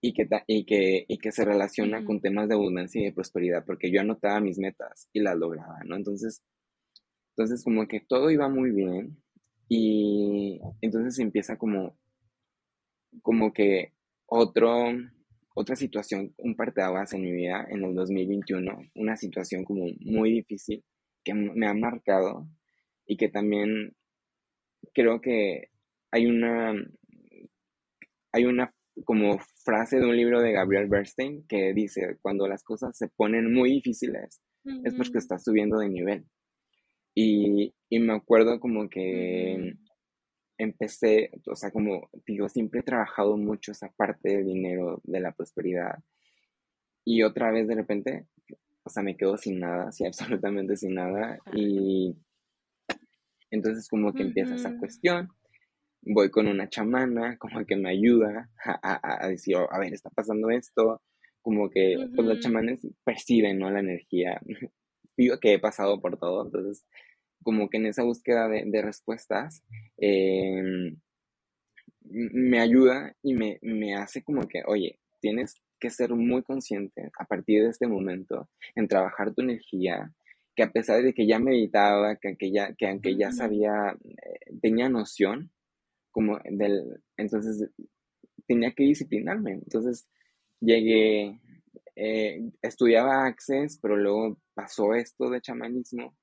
[0.00, 3.64] y que, y que, y que se relaciona con temas de abundancia y de prosperidad,
[3.64, 5.94] porque yo anotaba mis metas y las lograba, ¿no?
[5.94, 6.42] Entonces,
[7.38, 9.16] entonces como que todo iba muy bien
[9.68, 11.96] y entonces empieza como,
[13.22, 13.92] como que
[14.26, 14.88] otro,
[15.54, 20.84] otra situación, un parteaguas en mi vida en el 2021, una situación como muy difícil
[21.22, 22.48] que me ha marcado
[23.06, 23.94] y que también
[24.92, 25.68] creo que
[26.10, 26.74] hay una,
[28.32, 28.74] hay una,
[29.04, 33.54] como frase de un libro de Gabriel Bernstein que dice, cuando las cosas se ponen
[33.54, 34.40] muy difíciles,
[34.82, 36.26] es porque estás subiendo de nivel.
[37.20, 39.74] Y, me acuerdo como que
[40.58, 45.32] empecé, o sea, como digo, siempre he trabajado mucho esa parte del dinero, de la
[45.32, 45.98] prosperidad.
[47.04, 48.26] Y otra vez de repente,
[48.84, 51.38] o sea, me quedo sin nada, sí, absolutamente sin nada.
[51.54, 52.16] Y
[53.50, 55.30] entonces como que empieza esa cuestión
[56.02, 60.50] voy con una chamana, como que me ayuda a, decir, oh, a ver, está pasando
[60.50, 61.02] esto,
[61.42, 63.70] como que pues, los chamanes perciben, ¿no?
[63.70, 64.40] La energía.
[65.16, 66.86] Digo que he pasado por todo, entonces,
[67.42, 69.62] como que en esa búsqueda de, respuestas,
[69.96, 70.96] em,
[72.02, 77.24] me ayuda y me, me hace como que, oye, tienes que ser muy consciente a
[77.24, 80.12] partir de este momento en trabajar tu energía,
[80.56, 84.58] que a pesar de que ya meditaba, que, que, ya, que aunque ya sabía, eh,
[84.60, 85.52] tenía noción,
[86.10, 87.70] como del, entonces
[88.46, 89.52] tenía que disciplinarme.
[89.52, 90.08] Entonces
[90.60, 91.40] llegué,
[91.94, 96.16] eh, estudiaba Access, pero luego pasó esto de chamanismo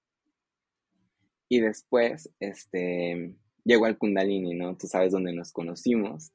[1.50, 4.76] y después, este, llegó al Kundalini, ¿no?
[4.78, 6.32] Tú sabes dónde nos conocimos,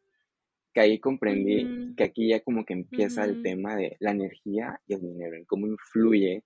[0.72, 4.94] que ahí comprendí que aquí ya como que empieza el tema de la energía y
[4.94, 6.44] el dinero, en cómo influye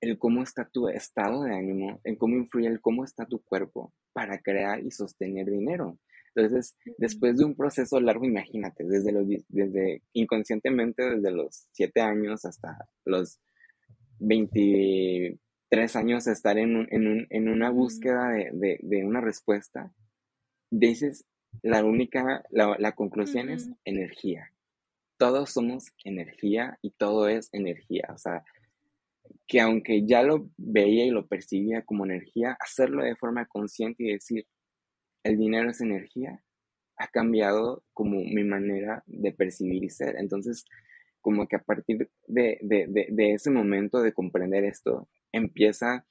[0.00, 3.92] el cómo está tu estado de ánimo, en cómo influye el cómo está tu cuerpo
[4.12, 5.98] para crear y sostener dinero.
[6.34, 12.44] Entonces, después de un proceso largo, imagínate, desde los, desde inconscientemente, desde los 7 años
[12.44, 13.40] hasta los
[15.70, 19.92] 23 años, estar en, en, una búsqueda de, una respuesta,
[20.70, 21.26] dices,
[21.62, 24.52] la única, la, conclusión es energía.
[25.16, 28.08] Todos somos energía y todo es energía.
[28.12, 28.44] O sea,
[29.46, 34.12] que aunque ya lo veía y lo percibía como energía, hacerlo de forma consciente y
[34.12, 34.46] decir,
[35.22, 36.42] el dinero es energía,
[36.96, 40.16] ha cambiado como mi manera de percibir y ser.
[40.16, 40.64] Entonces,
[41.20, 42.58] como que a partir de,
[43.34, 46.06] ese momento de comprender esto, empieza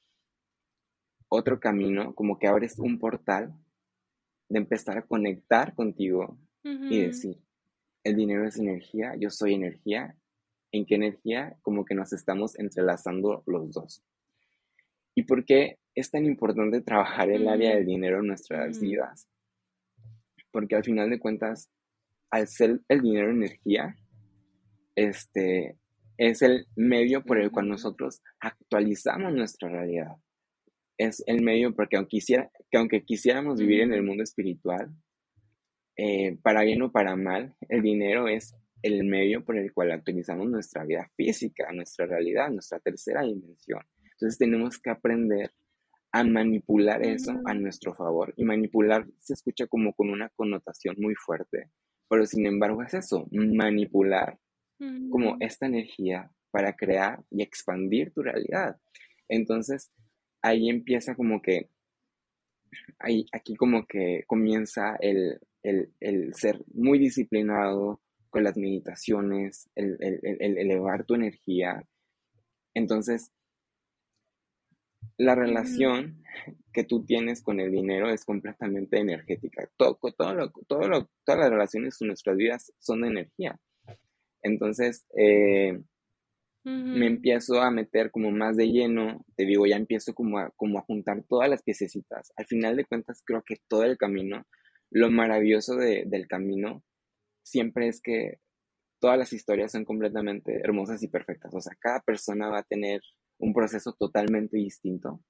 [1.27, 3.53] otro camino, como que abres un portal
[4.49, 7.39] de empezar a conectar contigo y decir,
[8.03, 10.15] el dinero es energía, yo soy energía,
[10.71, 11.57] ¿en qué energía?
[11.61, 14.03] Como que nos estamos entrelazando los dos.
[15.15, 19.27] ¿Y por qué es tan importante trabajar el área del dinero en nuestras vidas,
[20.51, 21.69] porque al final de cuentas,
[22.29, 23.95] al ser el dinero energía,
[24.95, 25.77] este,
[26.19, 30.17] es el medio por el cual nosotros actualizamos nuestra realidad.
[30.97, 34.93] Es el medio porque aunque, quisiera, que aunque quisiéramos vivir en el mundo espiritual,
[35.95, 40.49] eh, para bien o para mal, el dinero es el medio por el cual actualizamos
[40.49, 43.81] nuestra vida física, nuestra realidad, nuestra tercera dimensión.
[44.03, 45.53] Entonces tenemos que aprender
[46.11, 48.33] a manipular eso a nuestro favor.
[48.35, 51.71] Y manipular se escucha como con una connotación muy fuerte,
[52.09, 54.37] pero sin embargo es eso, manipular
[55.09, 58.77] como esta energía para crear y expandir tu realidad.
[59.27, 59.91] Entonces,
[60.41, 61.69] ahí empieza como que,
[62.99, 65.39] ahí, aquí como que comienza el,
[66.33, 71.83] ser muy disciplinado con las meditaciones, el, el elevar tu energía.
[72.73, 73.31] Entonces,
[75.17, 76.23] la relación
[76.71, 79.69] que tú tienes con el dinero es completamente energética.
[79.75, 83.59] Todo, todo todo todas las relaciones en nuestras vidas son de energía.
[84.41, 85.79] Entonces, eh,
[86.63, 90.77] me empiezo a meter como más de lleno, te digo, ya empiezo como a, como
[90.77, 92.31] a juntar todas las piececitas.
[92.35, 94.45] Al final de cuentas, creo que todo el camino,
[94.91, 96.83] lo maravilloso del camino,
[97.43, 98.39] siempre es que
[98.99, 101.53] todas las historias son completamente hermosas y perfectas.
[101.53, 103.01] O sea, cada persona va a tener
[103.39, 105.21] un proceso totalmente distinto,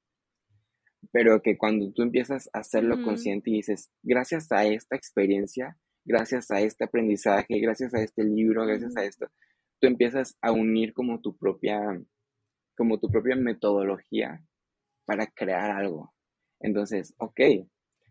[1.11, 6.51] pero que cuando tú empiezas a hacerlo consciente y dices, gracias a esta experiencia, gracias
[6.51, 9.27] a este aprendizaje, gracias a este libro, gracias a esto,
[9.79, 11.79] tú empiezas a unir como tu propia,
[12.77, 14.43] como tu propia metodología
[15.05, 16.13] para crear algo.
[16.59, 17.39] Entonces, ok,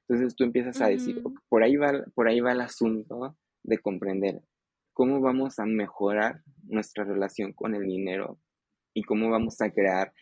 [0.08, 4.40] entonces tú empiezas a decir, por ahí va, por ahí va el asunto de comprender
[4.94, 8.40] cómo vamos a mejorar nuestra relación con el dinero
[8.94, 10.12] y cómo vamos a crear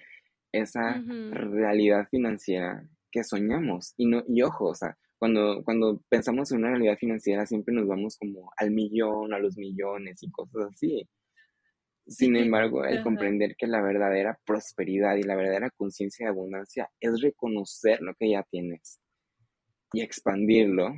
[0.52, 3.94] esa realidad financiera que soñamos.
[3.96, 7.86] Y, no, y ojo, o sea, cuando, cuando pensamos en una realidad financiera siempre nos
[7.86, 11.08] vamos como al millón, a los millones y cosas así.
[12.06, 17.20] Sin embargo, el comprender que la verdadera prosperidad y la verdadera conciencia de abundancia es
[17.20, 19.00] reconocer lo que ya tienes
[19.92, 20.94] y expandirlo.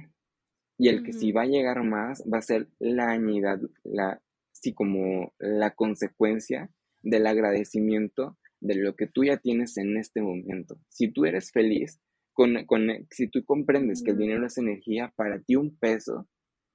[0.76, 4.20] Y el que si va a llegar más va a ser la añadidura, la,
[4.52, 10.78] sí, como la consecuencia del agradecimiento de lo que tú ya tienes en este momento.
[10.88, 12.00] Si tú eres feliz,
[12.38, 16.29] con, con, si tú comprendes que el dinero es energía, para ti un peso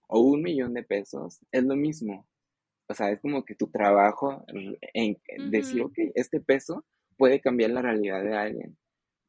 [0.09, 2.27] o un millón de pesos, es lo mismo.
[2.89, 4.43] O sea, es como que tu trabajo
[4.93, 5.17] en
[5.49, 6.83] decir, ok, este peso
[7.15, 8.77] puede cambiar la realidad de alguien,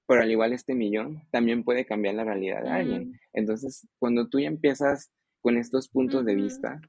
[0.09, 3.21] pero al igual este millón también puede cambiar la realidad de alguien.
[3.33, 6.81] Entonces, cuando tú ya empiezas con estos puntos de vista,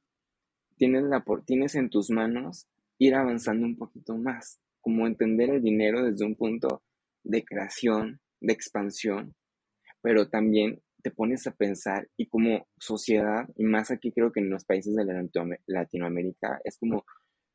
[0.75, 2.65] tienes, la, tienes en tus manos
[2.97, 6.81] ir avanzando un poquito más, como entender el dinero desde un punto
[7.23, 9.35] de creación, de expansión,
[10.01, 14.49] pero también te pones a pensar y como sociedad, y más aquí creo que en
[14.49, 15.05] los países de
[15.67, 17.05] Latinoamérica, es como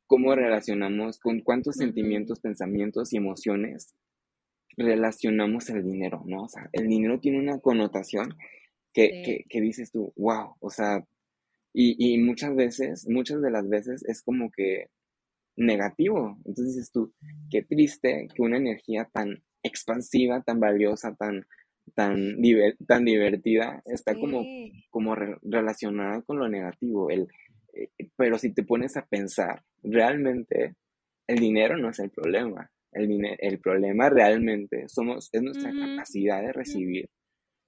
[0.07, 3.95] cómo relacionamos, con cuántos sentimientos, pensamientos y emociones
[4.77, 6.43] relacionamos el dinero, ¿no?
[6.43, 8.35] O sea, el dinero tiene una connotación
[8.93, 11.05] que, que, dices tú, wow, o sea,
[11.73, 14.87] y, y, muchas veces, muchas de las veces es como que
[15.55, 16.37] negativo.
[16.45, 17.13] Entonces dices tú,
[17.49, 21.45] qué triste que una energía tan expansiva, tan valiosa, tan
[21.95, 22.37] tan,
[22.87, 24.43] tan divertida, está como,
[24.89, 27.09] como relacionada con lo negativo.
[27.09, 27.27] El,
[27.73, 30.75] eh, pero si te pones a pensar, realmente
[31.27, 32.69] el dinero no es el problema.
[32.91, 37.09] El, el problema realmente somos, es nuestra capacidad de recibir,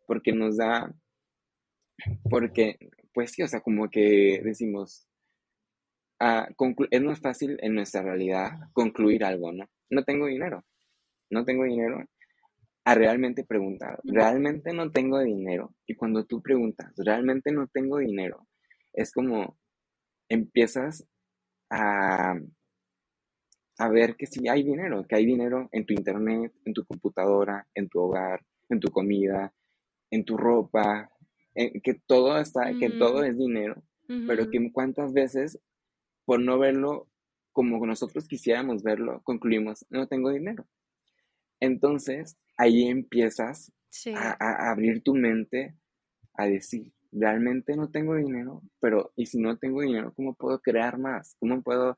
[0.06, 0.94] porque nos da,
[2.30, 2.78] porque,
[3.14, 5.08] pues sí, o sea, como que decimos,
[6.20, 6.50] ah,
[6.92, 9.66] es más fácil en nuestra realidad concluir algo, ¿no?
[9.90, 10.66] No tengo dinero,
[11.34, 12.04] no tengo dinero,
[12.86, 15.74] a realmente preguntar, realmente no tengo dinero.
[15.88, 18.48] Y cuando tú preguntas, realmente no tengo dinero,
[18.94, 19.58] es como
[20.30, 21.06] empiezas
[21.70, 22.36] a,
[23.78, 27.68] a ver que sí hay dinero, que hay dinero en tu internet, en tu computadora,
[27.74, 29.54] en tu hogar, en tu comida,
[30.12, 31.10] en tu ropa,
[31.56, 33.84] que todo está, que todo es dinero,
[34.28, 35.60] pero que cuántas veces
[36.26, 37.08] por no verlo
[37.52, 40.66] como nosotros quisiéramos verlo, concluimos, no tengo dinero.
[41.64, 43.72] Entonces, ahí empiezas
[44.18, 45.78] a, abrir tu mente
[46.34, 50.98] a decir, realmente no tengo dinero, pero ¿y si no tengo dinero, cómo puedo crear
[50.98, 51.38] más?
[51.40, 51.98] ¿Cómo puedo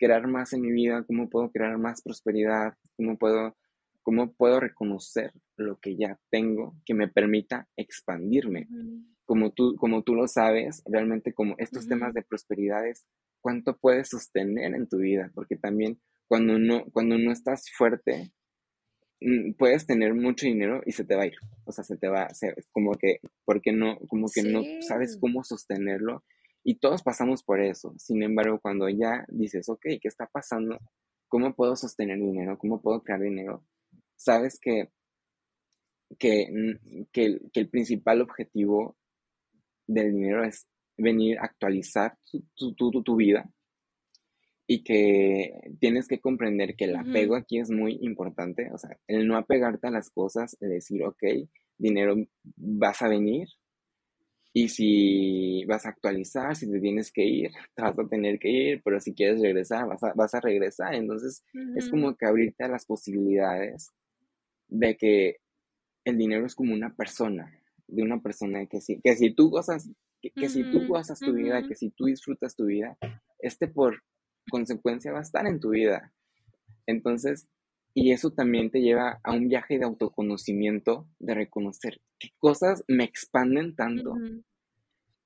[0.00, 1.04] crear más en mi vida?
[1.06, 2.74] ¿Cómo puedo crear más prosperidad?
[2.96, 3.56] ¿Cómo puedo,
[4.02, 8.66] cómo puedo reconocer lo que ya tengo que me permita expandirme?
[9.24, 13.06] Como tú, como tú lo sabes, realmente como estos temas de prosperidad es
[13.40, 18.32] cuánto puedes sostener en tu vida, porque también cuando no, cuando no estás fuerte,
[19.58, 21.36] puedes tener mucho dinero y se te va a ir.
[21.64, 25.44] O sea, se te va, ser como que, porque no, como que no sabes cómo
[25.44, 26.24] sostenerlo.
[26.62, 27.94] Y todos pasamos por eso.
[27.98, 30.78] Sin embargo, cuando ya dices, ok, ¿qué está pasando?
[31.28, 32.58] ¿Cómo puedo sostener dinero?
[32.58, 33.64] ¿Cómo puedo crear dinero?
[34.16, 34.90] Sabes que,
[36.18, 36.46] que,
[37.12, 38.96] que, el, principal objetivo
[39.86, 42.16] del dinero es venir a actualizar
[42.56, 43.50] tu, tu, tu vida,
[44.66, 49.26] y que tienes que comprender que el apego aquí es muy importante, o sea, el
[49.26, 51.22] no apegarte a las cosas, el decir, ok,
[51.76, 52.16] dinero
[52.56, 53.48] vas a venir
[54.56, 58.48] y si vas a actualizar, si te tienes que ir, te vas a tener que
[58.48, 61.44] ir, pero si quieres regresar, vas a, vas a regresar, entonces
[61.76, 63.92] es como que abrirte a las posibilidades
[64.68, 65.36] de que
[66.04, 67.52] el dinero es como una persona,
[67.86, 69.90] de una persona que si, que si tú gozas,
[70.22, 72.96] que, si tú gozas tu vida, que si tú disfrutas tu vida,
[73.40, 74.02] este por
[74.50, 76.12] consecuencia va a estar en tu vida.
[76.86, 77.48] Entonces,
[77.94, 83.04] y eso también te lleva a un viaje de autoconocimiento, de reconocer qué cosas me
[83.04, 84.16] expanden tanto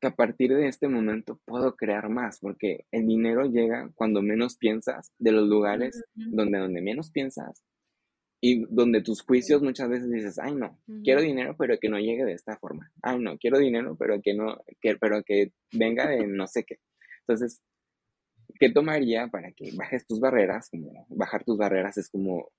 [0.00, 4.56] que a partir de este momento puedo crear más, porque el dinero llega cuando menos
[4.56, 7.64] piensas, de los lugares donde, donde menos piensas,
[8.40, 12.24] y donde tus juicios muchas veces dices, ay no, quiero dinero pero que no llegue
[12.24, 16.26] de esta forma, ay no, quiero dinero pero que no, que, pero que venga de
[16.26, 16.78] no sé qué.
[17.20, 17.60] Entonces,
[18.58, 20.68] ¿qué tomaría para que bajes tus barreras?
[20.70, 22.50] Como bajar tus barreras es como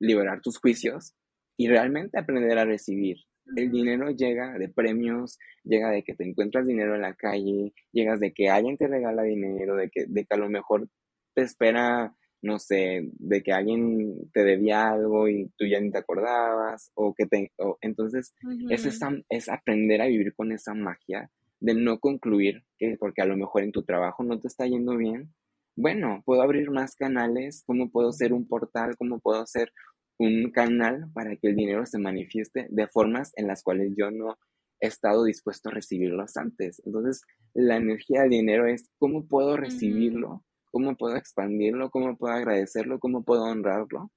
[0.00, 1.14] liberar tus juicios
[1.56, 3.16] y realmente aprender a recibir.
[3.56, 8.20] El dinero llega de premios, llega de que te encuentras dinero en la calle, llegas
[8.20, 10.88] de que alguien te regala dinero, de que, de que a lo mejor
[11.34, 15.98] te espera, no sé, de que alguien te debía algo y tú ya ni te
[15.98, 17.50] acordabas, o que te...
[17.80, 18.34] entonces,
[18.68, 23.36] es, es aprender a vivir con esa magia de no concluir que porque a lo
[23.36, 25.34] mejor en tu trabajo no te está yendo bien,
[25.76, 29.72] bueno, puedo abrir más canales, cómo puedo ser un portal, cómo puedo ser
[30.18, 34.36] un canal para que el dinero se manifieste de formas en las cuales yo no
[34.80, 36.82] he estado dispuesto a recibirlos antes.
[36.84, 37.22] Entonces,
[37.54, 43.24] la energía del dinero es cómo puedo recibirlo, cómo puedo expandirlo, cómo puedo agradecerlo, cómo
[43.24, 44.10] puedo honrarlo.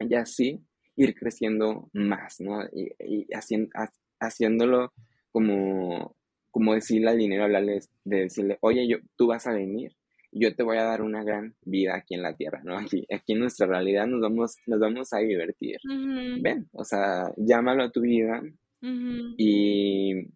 [0.00, 0.64] Y así
[0.96, 2.60] ir creciendo más, ¿no?
[2.72, 3.26] Y,
[4.20, 4.92] haciéndolo
[5.30, 6.16] como,
[6.52, 9.92] como decirle al dinero, hablarle de decirle, oye, yo, tú vas a venir
[10.32, 12.78] yo te voy a dar una gran vida aquí en la tierra, ¿no?
[12.78, 15.76] Aquí, aquí en nuestra realidad nos vamos, nos vamos a divertir.
[16.40, 18.42] Ven, o sea, llámalo a tu vida
[19.36, 20.26] y,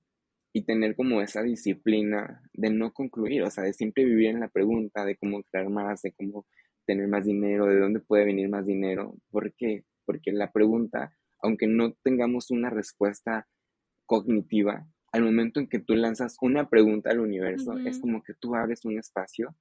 [0.53, 4.49] y tener como esa disciplina de no concluir, o sea, de siempre vivir en la
[4.49, 6.47] pregunta de cómo crear más, de cómo
[6.85, 9.17] tener más dinero, de dónde puede venir más dinero.
[9.31, 9.85] ¿Por qué?
[10.05, 13.49] Porque la pregunta, aunque no tengamos una respuesta
[14.05, 14.87] cognitiva,
[15.17, 18.85] al momento en que tú lanzas una pregunta al universo, es como que tú abres
[18.85, 19.55] un espacio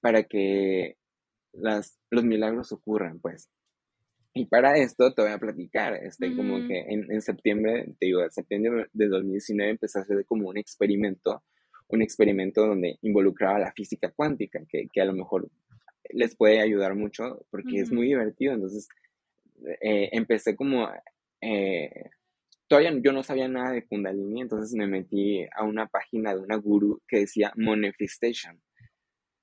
[0.00, 0.96] para que
[1.52, 3.48] las, los milagros ocurran, pues.
[4.34, 8.22] Y para esto te voy a platicar, este, como que en, en, septiembre, te digo,
[8.22, 11.42] en septiembre de 2019 empecé a hacer como un experimento,
[11.88, 15.50] un experimento donde involucraba la física cuántica, que, que a lo mejor
[16.10, 18.54] les puede ayudar mucho porque es muy divertido.
[18.54, 18.88] Entonces,
[19.80, 20.88] eh, empecé como,
[21.40, 22.10] eh,
[22.72, 26.56] todavía yo no sabía nada de Kundalini, entonces me metí a una página de una
[26.56, 28.58] guru que decía Manifestation.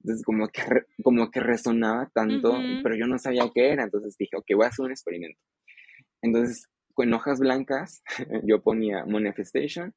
[0.01, 0.63] Entonces, como que,
[1.03, 3.83] como que resonaba tanto, pero yo no sabía qué era.
[3.83, 5.39] Entonces dije, ok, voy a hacer un experimento.
[6.23, 6.65] Entonces,
[6.95, 8.01] con hojas blancas,
[8.47, 9.93] yo ponía Manifestation.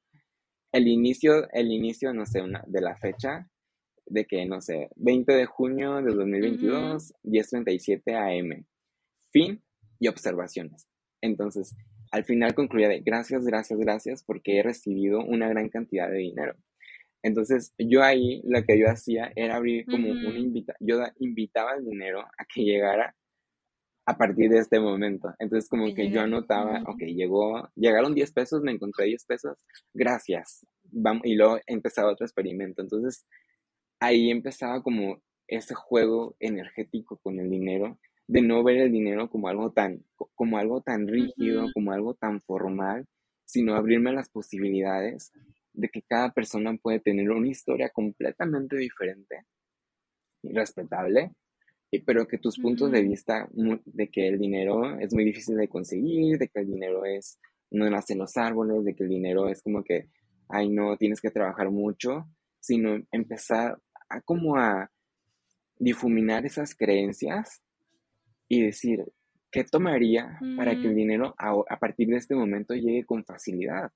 [0.71, 3.49] El inicio, el inicio, no sé, una, de la fecha,
[4.05, 8.67] de que, no sé, 20 de junio de 2022, 10.37 am.
[9.31, 9.63] Fin
[9.99, 10.87] y observaciones.
[11.23, 11.75] Entonces,
[12.13, 16.55] al final concluía de gracias, gracias, gracias, porque he recibido una gran cantidad de dinero.
[17.23, 21.85] Entonces, yo ahí lo que yo hacía era abrir como un invita, yo invitaba al
[21.85, 23.15] dinero a que llegara
[24.05, 25.33] a partir de este momento.
[25.39, 29.59] Entonces, como que yo anotaba, ok, llegó, llegaron 10 pesos, me encontré 10 pesos,
[29.95, 30.67] gracias.
[30.83, 32.83] Vamos, y luego empezaba otro experimento.
[32.83, 33.25] Entonces,
[34.01, 37.99] ahí empezaba como ese juego energético con el dinero,
[38.33, 40.03] de no ver el dinero como algo tan,
[40.35, 43.05] como algo tan rígido, como algo tan formal,
[43.45, 45.33] sino abrirme las posibilidades
[45.75, 49.45] de que cada persona puede tener una historia completamente diferente
[50.43, 51.33] y respetable,
[52.07, 53.51] pero que tus puntos de vista
[53.85, 57.39] de que el dinero es muy difícil de conseguir, de que el dinero es,
[57.71, 60.09] no nace en los árboles, de que el dinero es como que,
[60.49, 62.25] ay no, tienes que trabajar mucho,
[62.61, 63.79] sino empezar
[64.09, 64.91] a como a
[65.79, 67.61] difuminar esas creencias
[68.53, 69.03] y decir,
[69.51, 73.91] ¿qué tomaría para que el dinero a, partir de este momento llegue con facilidad?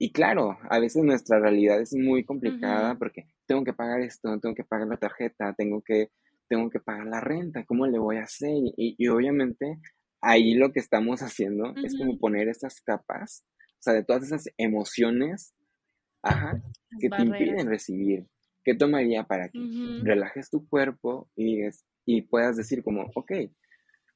[0.00, 4.56] Y claro, a veces nuestra realidad es muy complicada porque tengo que pagar esto, tengo
[4.56, 6.08] que pagar la tarjeta, tengo que,
[6.48, 8.50] tengo que pagar la renta, ¿cómo le voy a hacer?
[8.76, 9.78] Y, obviamente
[10.20, 13.44] ahí lo que estamos haciendo es como poner esas capas,
[13.74, 15.54] o sea, de todas esas emociones,
[16.24, 16.60] ajá,
[16.98, 18.26] que te impiden recibir.
[18.64, 19.60] ¿Qué tomaría para que
[20.02, 21.60] relajes tu cuerpo y,
[22.04, 23.32] y puedas decir como, ok,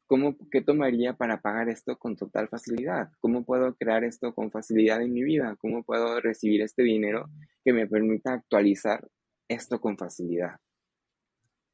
[0.07, 3.11] ¿cómo, ¿qué tomaría para pagar esto con total facilidad?
[3.21, 5.57] ¿Cómo puedo crear esto con facilidad en mi vida?
[5.61, 7.29] ¿Cómo puedo recibir este dinero
[7.65, 9.09] que me permita actualizar
[9.49, 10.57] esto con facilidad?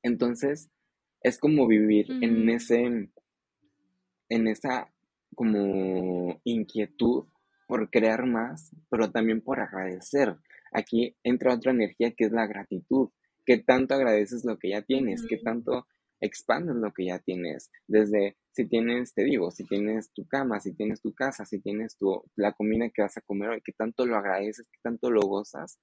[0.02, 0.70] Entonces,
[1.20, 3.10] es como vivir en ese,
[4.28, 4.92] en esa
[5.34, 7.26] como inquietud
[7.66, 10.36] por crear más, pero también por agradecer
[10.72, 13.10] aquí entra otra energía que es la gratitud.
[13.44, 15.24] ¿Qué tanto agradeces lo que ya tienes?
[15.28, 15.86] ¿Qué tanto
[16.22, 17.70] expandes lo que ya tienes?
[17.86, 21.96] Desde si tienes, te digo, si tienes tu cama, si tienes tu casa, si tienes
[21.96, 24.66] tu, la comida que vas a comer hoy, ¿qué tanto lo agradeces?
[24.70, 25.78] ¿Qué tanto lo gozas?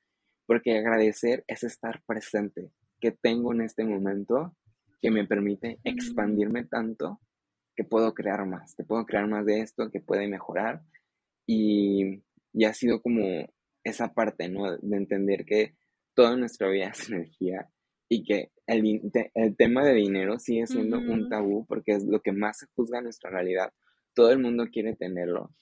[0.45, 2.71] Porque agradecer es estar presente.
[2.99, 4.55] ¿Qué tengo en este momento
[5.01, 7.19] que me permite expandirme tanto
[7.75, 8.75] que puedo crear más?
[8.75, 10.83] Que puedo crear más de esto, que puede mejorar.
[11.45, 12.23] Y,
[12.53, 13.21] y ha sido como
[13.83, 14.77] esa parte, ¿no?
[14.77, 15.75] De entender que
[16.13, 17.69] toda nuestra vida es energía
[18.09, 22.31] y que el, el tema de dinero sigue siendo un tabú porque es lo que
[22.31, 23.71] más se juzga en nuestra realidad.
[24.13, 25.53] Todo el mundo quiere tenerlo,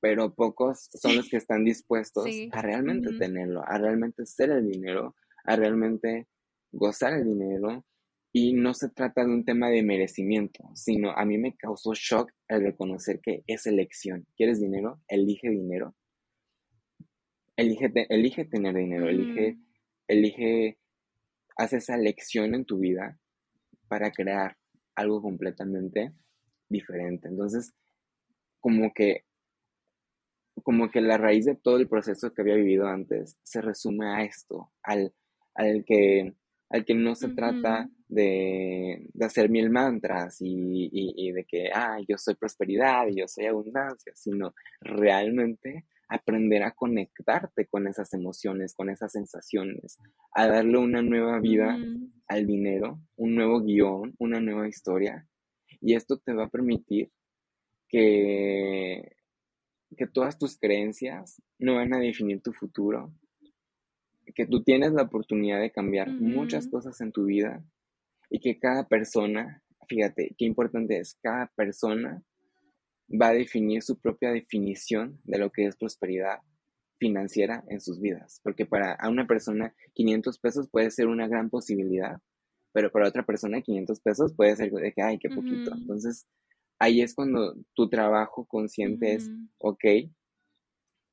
[0.00, 5.14] pero pocos son los que están dispuestos a realmente tenerlo, a realmente ser el dinero,
[5.44, 6.26] a realmente
[6.72, 7.84] gozar el dinero.
[8.32, 12.30] Y no se trata de un tema de merecimiento, sino a mí me causó shock
[12.48, 14.26] el reconocer que es elección.
[14.36, 15.00] ¿Quieres dinero?
[15.08, 15.94] Elige dinero
[17.56, 19.58] elige, elige tener dinero, elige,
[20.08, 20.78] elige,
[21.56, 23.18] haz esa lección en tu vida
[23.88, 24.56] para crear
[24.94, 26.12] algo completamente
[26.68, 27.28] diferente.
[27.28, 27.72] Entonces,
[28.60, 29.24] como que,
[30.62, 34.24] como que la raíz de todo el proceso que había vivido antes se resume a
[34.24, 35.12] esto, al,
[35.54, 36.34] al que,
[36.70, 41.98] al que no se trata de, de, hacer mil mantras y, y, de que, ah,
[42.08, 48.74] yo soy prosperidad y yo soy abundancia, sino realmente aprender a conectarte con esas emociones,
[48.74, 49.98] con esas sensaciones,
[50.32, 51.76] a darle una nueva vida
[52.28, 55.28] al dinero, un nuevo guion, una nueva historia.
[55.80, 57.10] Y esto te va a permitir
[57.88, 59.16] que,
[59.96, 63.12] que todas tus creencias no van a definir tu futuro,
[64.34, 67.64] que tú tienes la oportunidad de cambiar muchas cosas en tu vida
[68.28, 72.22] y que cada persona, fíjate, qué importante es, cada persona
[73.08, 76.38] va a definir su propia definición de lo que es prosperidad
[76.98, 82.18] financiera en sus vidas, porque para una persona 500 pesos puede ser una gran posibilidad,
[82.72, 85.74] pero para otra persona 500 pesos puede ser de que, ay, qué poquito.
[85.74, 86.26] Entonces,
[86.78, 89.84] ahí es cuando tu trabajo consciente es, ok,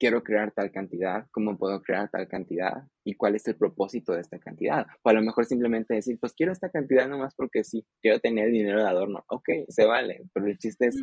[0.04, 4.20] quiero crear tal cantidad, cómo puedo crear tal cantidad y cuál es el propósito de
[4.20, 4.86] esta cantidad.
[5.02, 8.52] O a lo mejor simplemente decir, pues quiero esta cantidad nomás porque sí, quiero tener
[8.52, 9.24] dinero de adorno.
[9.30, 10.98] Ok, se vale, pero el chiste es,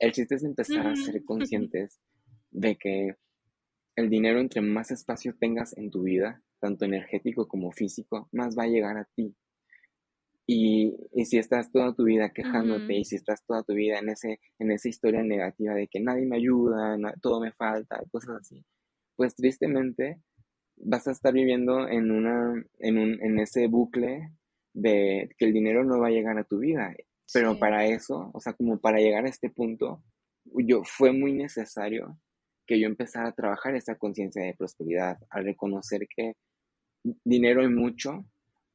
[0.00, 1.98] el chiste es empezar a ser conscientes
[2.50, 3.14] de que
[3.96, 8.64] el dinero, entre más espacio tengas en tu vida, tanto energético como físico, más va
[8.64, 9.34] a llegar a ti.
[10.46, 10.94] Y,
[11.24, 14.70] si estás toda tu vida quejándote y si estás toda tu vida en, ese, en
[14.70, 18.64] esa historia negativa de que nadie me ayuda, todo me falta, cosas así,
[19.16, 20.20] pues tristemente
[20.76, 24.30] vas a estar viviendo en, una, en, un, en ese bucle
[24.72, 26.94] de que el dinero no va a llegar a tu vida.
[27.32, 30.02] Pero para eso, o sea, como para llegar a este punto,
[30.44, 32.20] yo, fue muy necesario
[32.66, 36.34] que yo empezara a trabajar esa conciencia de prosperidad, al reconocer que
[37.24, 38.24] dinero hay mucho,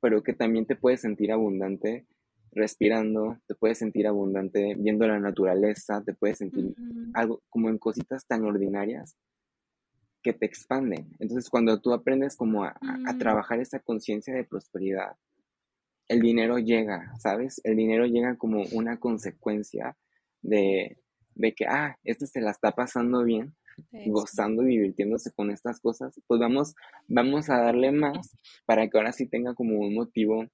[0.02, 2.06] pero que también te puedes sentir abundante
[2.52, 6.76] respirando, te puedes sentir abundante viendo la naturaleza, te puedes sentir
[7.14, 9.16] algo como en cositas tan ordinarias
[10.22, 11.16] que te expanden.
[11.20, 13.18] Entonces, cuando tú aprendes como a, a mm.
[13.18, 15.16] trabajar esa conciencia de prosperidad,
[16.08, 17.62] el dinero llega, ¿sabes?
[17.64, 19.98] El dinero llega como una consecuencia
[20.42, 20.98] de,
[21.36, 23.56] de que, ah, este se la está pasando bien,
[24.08, 26.76] gozando y divirtiéndose con estas cosas, pues vamos,
[27.08, 30.46] vamos a darle más para que ahora sí tenga como un motivo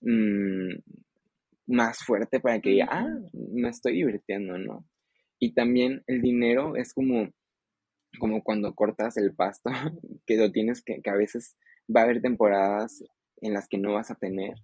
[0.00, 0.74] mm,
[1.66, 4.84] más fuerte para que diga, ah, me estoy divirtiendo, ¿no?
[5.38, 7.28] Y también el dinero es como,
[8.18, 9.70] como cuando cortas el pasto,
[10.26, 11.56] que lo tienes que, que a veces
[11.94, 13.04] va a haber temporadas
[13.40, 14.54] en las que no vas a tener,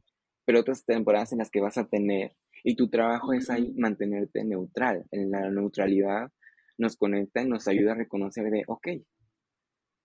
[0.45, 2.35] pero otras temporadas en las que vas a tener.
[2.65, 5.05] Y tu trabajo es ahí mantenerte neutral.
[5.11, 6.31] En la neutralidad
[6.79, 8.89] nos conecta y nos ayuda a reconocer de, ok,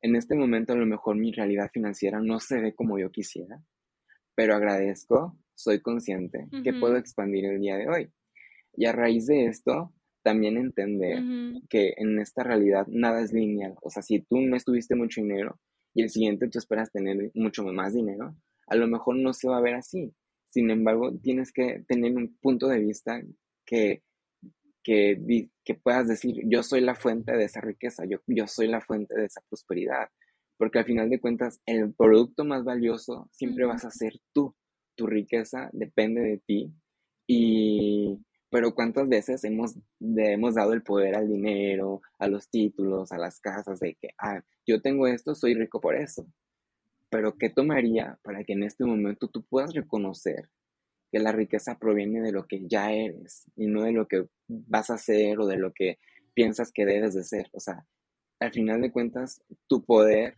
[0.02, 3.62] en este momento a lo mejor mi realidad financiera no se ve como yo quisiera,
[4.36, 8.12] pero agradezco, soy consciente que puedo expandir el día de hoy.
[8.74, 9.92] Y a raíz de esto,
[10.22, 11.24] también entender
[11.70, 13.76] que en esta realidad nada es lineal.
[13.82, 15.60] O sea, si tú no estuviste mucho dinero
[15.96, 18.36] y el siguiente tú esperas tener mucho más dinero,
[18.68, 20.14] a lo mejor no se va a ver así.
[20.50, 23.22] Sin embargo, tienes que tener un punto de vista
[23.66, 24.04] que
[24.88, 29.14] que, puedas decir, yo soy la fuente de esa riqueza, yo, yo soy la fuente
[29.16, 30.08] de esa prosperidad,
[30.58, 34.56] porque al final de cuentas el producto más valioso siempre vas a ser tú,
[34.96, 36.74] tu riqueza depende de ti
[37.28, 38.18] y
[38.50, 43.42] pero cuántas veces hemos, hemos dado el poder al dinero, a los títulos, a las
[43.42, 46.26] casas, de que, ah, yo tengo esto, soy rico por eso.
[47.10, 50.50] Pero ¿qué tomaría para que en este momento tú puedas reconocer
[51.12, 54.90] que la riqueza proviene de lo que ya eres y no de lo que vas
[54.90, 56.00] a hacer o de lo que
[56.34, 57.50] piensas que debes de ser.
[57.54, 57.86] O sea,
[58.40, 60.38] al final de cuentas, tu poder,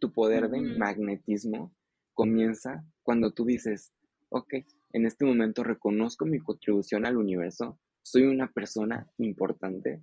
[0.00, 1.74] tu poder de magnetismo
[2.14, 3.92] comienza cuando tú dices,
[4.28, 4.54] ok,
[4.92, 10.02] en este momento reconozco mi contribución al universo, soy una persona importante.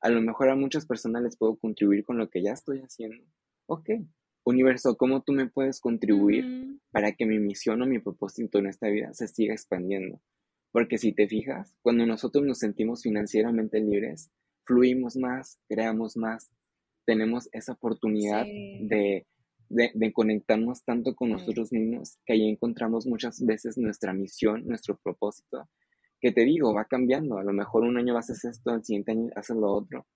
[0.00, 3.22] A lo mejor a muchas personas les puedo contribuir con lo que ya estoy haciendo.
[3.66, 3.90] Ok,
[4.44, 8.88] universo, ¿cómo tú me puedes contribuir para que mi misión o mi propósito en esta
[8.88, 10.20] vida se siga expandiendo?
[10.72, 14.30] Porque si te fijas, cuando nosotros nos sentimos financieramente libres,
[14.64, 16.50] fluimos más, creamos más,
[17.04, 19.26] tenemos esa oportunidad de,
[20.12, 25.68] conectarnos tanto con nosotros mismos que ahí encontramos muchas veces nuestra misión, nuestro propósito,
[26.20, 27.38] que te digo, va cambiando.
[27.38, 30.06] A lo mejor un año haces esto, el siguiente año haces lo otro,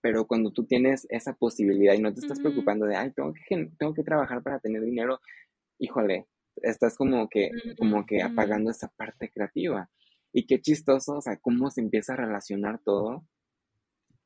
[0.00, 3.70] pero cuando tú tienes esa posibilidad y no te estás preocupando de, ay, tengo que,
[3.78, 5.20] tengo que trabajar para tener dinero,
[5.78, 6.26] híjole,
[6.56, 9.90] estás como que, como que apagando esa parte creativa.
[10.32, 13.24] Y qué chistoso, o sea, cómo se empieza a relacionar todo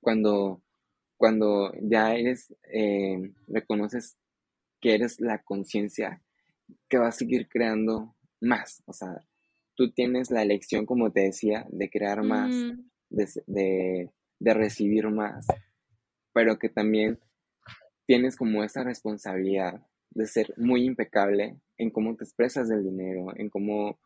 [0.01, 0.63] cuando,
[1.17, 4.17] cuando ya eres, eh, reconoces
[4.81, 6.21] que eres la conciencia
[6.89, 8.83] que va a seguir creando más.
[8.87, 9.25] O sea,
[9.75, 12.51] tú tienes la elección, como te decía, de crear más,
[13.09, 14.11] de, de
[14.45, 15.47] recibir más,
[16.33, 17.19] pero que también
[18.07, 19.81] tienes como esa responsabilidad
[20.11, 23.99] de ser muy impecable en cómo te expresas del dinero, en cómo,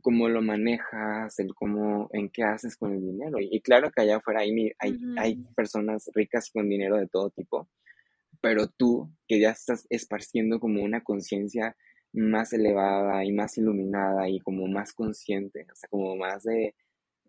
[0.00, 3.38] cómo lo manejas, en cómo, en qué haces con el dinero.
[3.40, 7.68] Y, claro que allá afuera hay, hay, hay personas ricas con dinero de todo tipo,
[8.40, 11.76] pero tú que ya estás esparciendo como una conciencia
[12.12, 16.74] más elevada y más iluminada y como más consciente, o sea, como más de,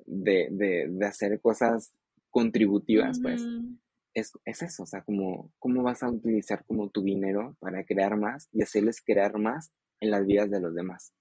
[0.06, 0.48] de,
[0.90, 1.92] de hacer cosas
[2.38, 3.44] contributivas, pues
[4.14, 8.48] es, eso, o sea, como, cómo vas a utilizar como tu dinero para crear más
[8.52, 11.16] y hacerles crear más en las vidas de los demás.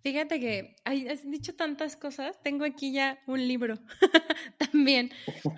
[0.00, 3.74] Fíjate que has dicho tantas cosas, tengo aquí ya un libro
[4.72, 5.10] también,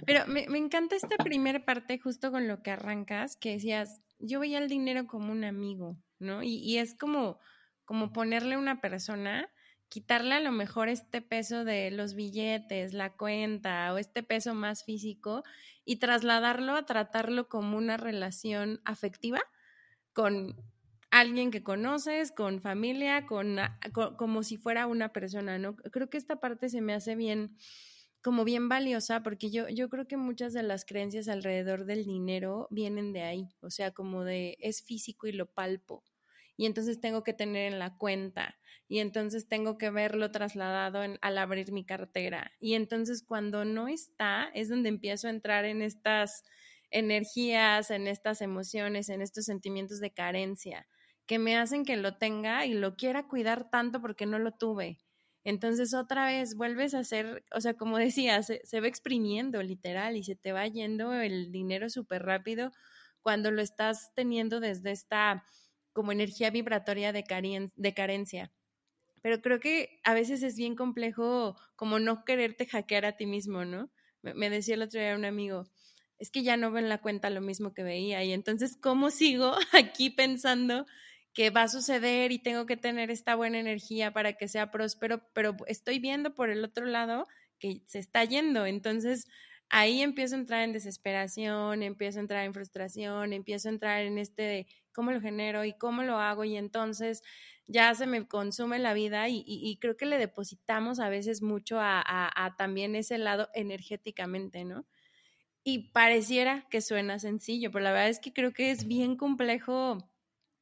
[0.07, 4.41] pero me, me, encanta esta primera parte justo con lo que arrancas, que decías, yo
[4.41, 6.43] veía el dinero como un amigo, ¿no?
[6.43, 7.39] Y, y es como,
[7.85, 9.51] como ponerle a una persona,
[9.91, 14.85] quitarle a lo mejor este peso de los billetes, la cuenta o este peso más
[14.85, 15.43] físico
[15.85, 19.41] y trasladarlo a tratarlo como una relación afectiva
[20.13, 20.57] con
[21.11, 23.57] alguien que conoces, con familia, con,
[24.17, 25.75] como si fuera una persona, ¿no?
[25.75, 27.57] Creo que esta parte se me hace bien,
[28.23, 32.69] como bien valiosa, porque yo, yo creo que muchas de las creencias alrededor del dinero
[32.71, 36.05] vienen de ahí, o sea, como de es físico y lo palpo,
[36.57, 38.57] y entonces tengo que tener en la cuenta,
[38.91, 44.51] y entonces tengo que verlo trasladado al abrir mi cartera, y entonces cuando no está,
[44.53, 46.43] es donde empiezo a entrar en estas
[46.91, 50.89] energías, en estas emociones, en estos sentimientos de carencia
[51.25, 54.99] que me hacen que lo tenga y lo quiera cuidar tanto porque no lo tuve.
[55.45, 60.25] Entonces otra vez vuelves a hacer, o sea, como decía, se, va exprimiendo literal y
[60.25, 62.73] se te va yendo el dinero súper rápido
[63.23, 65.45] cuando lo estás teniendo desde esta
[65.93, 67.23] como energía vibratoria de
[67.95, 68.51] carencia.
[69.23, 73.65] Pero creo que a veces es bien complejo como no quererte hackear a ti mismo,
[73.65, 73.91] ¿no?
[74.23, 75.67] Me, decía el otro día un amigo,
[76.19, 79.11] es que ya no veo en la cuenta lo mismo que veía y entonces, ¿cómo
[79.11, 80.87] sigo aquí pensando
[81.33, 85.23] que va a suceder y tengo que tener esta buena energía para que sea próspero,
[85.33, 87.27] pero estoy viendo por el otro lado
[87.59, 88.67] que se está yendo.
[88.67, 89.29] Entonces,
[89.69, 94.19] ahí empiezo a entrar en desesperación, empiezo a entrar en frustración, empiezo a entrar en
[94.19, 97.23] este de cómo lo genero y cómo lo hago y entonces
[97.71, 102.55] ya se me consume la vida y, creo que le depositamos a veces mucho a,
[102.59, 104.87] también ese lado energéticamente, ¿no?
[105.63, 109.99] Y pareciera que suena sencillo, pero la verdad es que creo que es bien complejo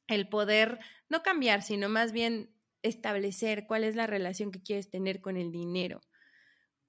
[0.07, 0.79] el poder
[1.09, 2.53] no cambiar, sino más bien
[2.83, 6.01] establecer cuál es la relación que quieres tener con el dinero.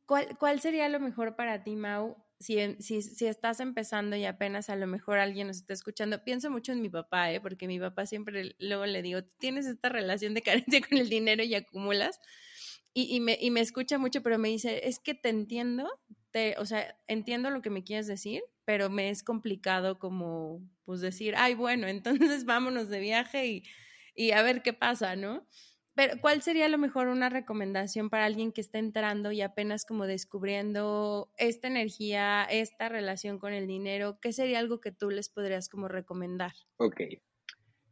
[0.04, 2.16] ¿Cuál, cuál sería lo mejor para ti, Mau?
[2.40, 6.50] Si, si, si, estás empezando y apenas a lo mejor alguien nos está escuchando, pienso
[6.50, 7.40] mucho en mi papá, ¿eh?
[7.40, 11.44] porque mi papá siempre luego le digo, tienes esta relación de carencia con el dinero
[11.44, 12.18] y acumulas.
[12.94, 15.86] Y, y, me, y me escucha mucho, pero me dice, es que te entiendo,
[16.30, 21.00] te, o sea, entiendo lo que me quieres decir, pero me es complicado como, pues
[21.00, 21.86] decir, ay, bueno,
[22.38, 23.64] entonces vámonos de viaje y,
[24.14, 25.46] y a ver qué pasa, ¿no?
[25.94, 29.84] Pero, ¿cuál sería a lo mejor una recomendación para alguien que está entrando y apenas
[29.84, 34.18] como descubriendo esta energía, esta relación con el dinero?
[34.20, 36.52] ¿Qué sería algo que tú les podrías como recomendar?
[36.76, 37.00] Ok,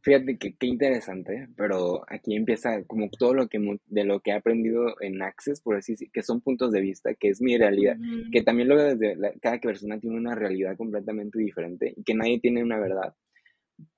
[0.01, 4.33] Fíjate que qué interesante, pero aquí empieza como todo lo que de lo que he
[4.33, 7.97] aprendido en Access, por así decir, que son puntos de vista, que es mi realidad,
[8.31, 12.39] que también lo veo desde cada persona tiene una realidad completamente diferente y que nadie
[12.39, 13.13] tiene una verdad,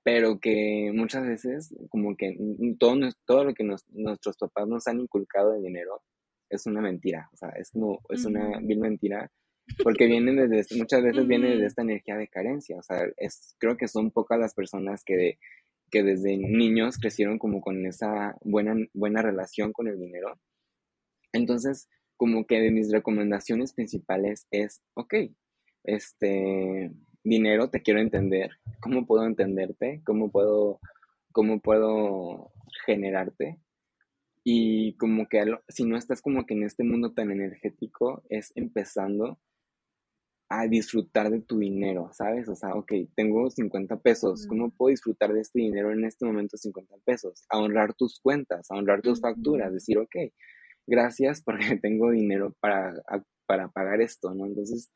[0.04, 2.38] pero que muchas veces como que
[2.80, 6.02] todo, todo lo que nuestros papás nos han inculcado de dinero
[6.50, 9.32] es una mentira, o sea, es como, es una bien mentira,
[9.84, 13.78] porque vienen desde, muchas veces viene desde esta energía de carencia, o sea, es, creo
[13.78, 15.38] que son pocas las personas que
[15.92, 20.40] que desde niños crecieron como con esa buena, buena relación con el dinero.
[21.34, 25.16] Entonces, como que de mis recomendaciones principales es, ok,
[25.84, 26.92] este
[27.24, 28.52] dinero, te quiero entender,
[28.82, 30.02] ¿cómo puedo entenderte?
[30.06, 30.80] ¿Cómo puedo,
[31.32, 32.52] cómo puedo
[32.86, 33.60] generarte?
[34.44, 39.40] Y como que si no estás como que en este mundo tan energético, es empezando
[40.50, 42.50] a disfrutar de tu dinero, ¿sabes?
[42.50, 46.58] O sea, ok, tengo 50 pesos, ¿cómo puedo disfrutar de este dinero en este momento
[46.58, 47.46] 50 pesos?
[47.50, 50.16] A honrar tus cuentas, a honrar tus facturas, decir, ok,
[50.88, 52.94] gracias porque tengo dinero para,
[53.46, 54.46] para pagar esto, ¿no?
[54.46, 54.92] Entonces,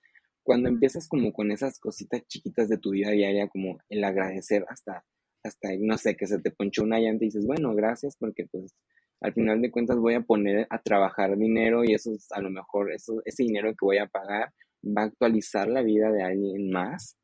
[0.45, 5.03] cuando empiezas como con esas cositas chiquitas de tu vida diaria, como el agradecer hasta,
[5.43, 8.75] hasta, no sé, que se te ponchó una llanta y dices, bueno, gracias porque pues
[9.21, 12.51] al final de cuentas voy a poner a trabajar dinero y eso es a lo
[12.51, 14.53] mejor eso, ese dinero que voy a pagar
[14.85, 17.17] va a actualizar la vida de alguien más.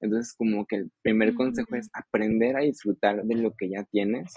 [0.00, 4.32] Entonces, como que el primer consejo es aprender a disfrutar de lo que ya tienes,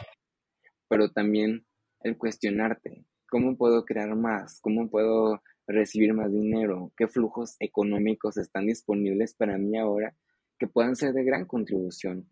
[0.89, 1.65] pero también
[2.01, 4.59] el cuestionarte, ¿cómo puedo crear más?
[4.61, 6.91] ¿Cómo puedo recibir más dinero?
[6.97, 10.15] ¿Qué flujos económicos están disponibles para mí ahora
[10.59, 12.29] que puedan ser de gran contribución?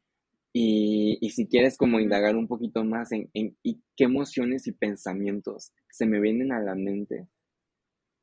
[0.55, 6.05] Y, si quieres como indagar un poquito más en, en qué emociones y pensamientos se
[6.05, 7.27] me vienen a la mente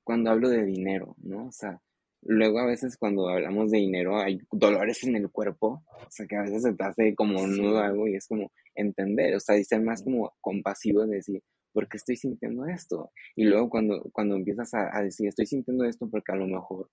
[0.04, 1.48] cuando hablo de dinero, ¿no?
[1.48, 1.80] O sea,
[2.22, 6.36] Luego a veces cuando hablamos de dinero hay dolores en el cuerpo, o sea que
[6.36, 9.56] a veces se te hace como un nudo algo y es como entender, o sea,
[9.56, 11.42] y ser más como compasivo en decir,
[11.72, 13.10] ¿por qué estoy sintiendo esto?
[13.36, 16.90] Y luego cuando, cuando empiezas a, a decir, estoy sintiendo esto porque a lo mejor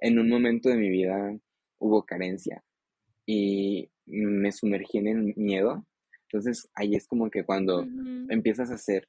[0.00, 1.38] en un momento de mi vida
[1.78, 2.64] hubo carencia
[3.26, 5.86] y me sumergí en el miedo,
[6.22, 7.86] entonces ahí es como que cuando
[8.28, 9.08] empiezas a hacer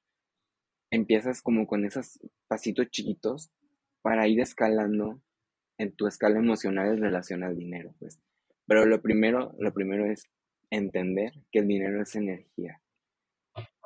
[0.92, 3.50] empiezas como con esos pasitos chiquitos
[4.02, 5.22] para ir escalando
[5.78, 8.20] en tu escala emocional en relación al dinero, pues.
[8.68, 10.26] Pero lo primero, lo primero es
[10.70, 12.81] entender que el dinero es energía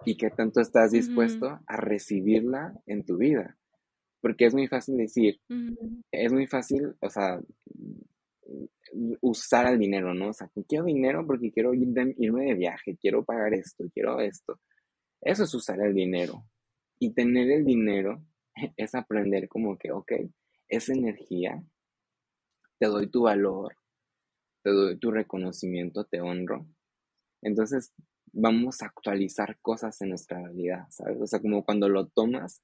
[0.03, 3.57] y que tanto estás dispuesto a recibirla en tu vida.
[4.21, 5.39] Porque es muy fácil decir,
[6.11, 7.39] es muy fácil, o sea,
[9.21, 10.29] usar el dinero, ¿no?
[10.29, 14.59] O sea, quiero dinero porque quiero irme de viaje, quiero pagar esto, quiero esto.
[15.21, 16.45] Eso es usar el dinero.
[16.99, 18.23] Y tener el dinero
[18.77, 20.11] es aprender como que, ok,
[20.67, 21.63] esa energía,
[22.79, 23.75] te doy tu valor,
[24.63, 26.67] te doy tu reconocimiento, te honro.
[27.41, 27.93] Entonces
[28.35, 31.17] vamos a actualizar cosas en nuestra vida, ¿sabes?
[31.21, 32.61] O sea, como cuando lo tomas,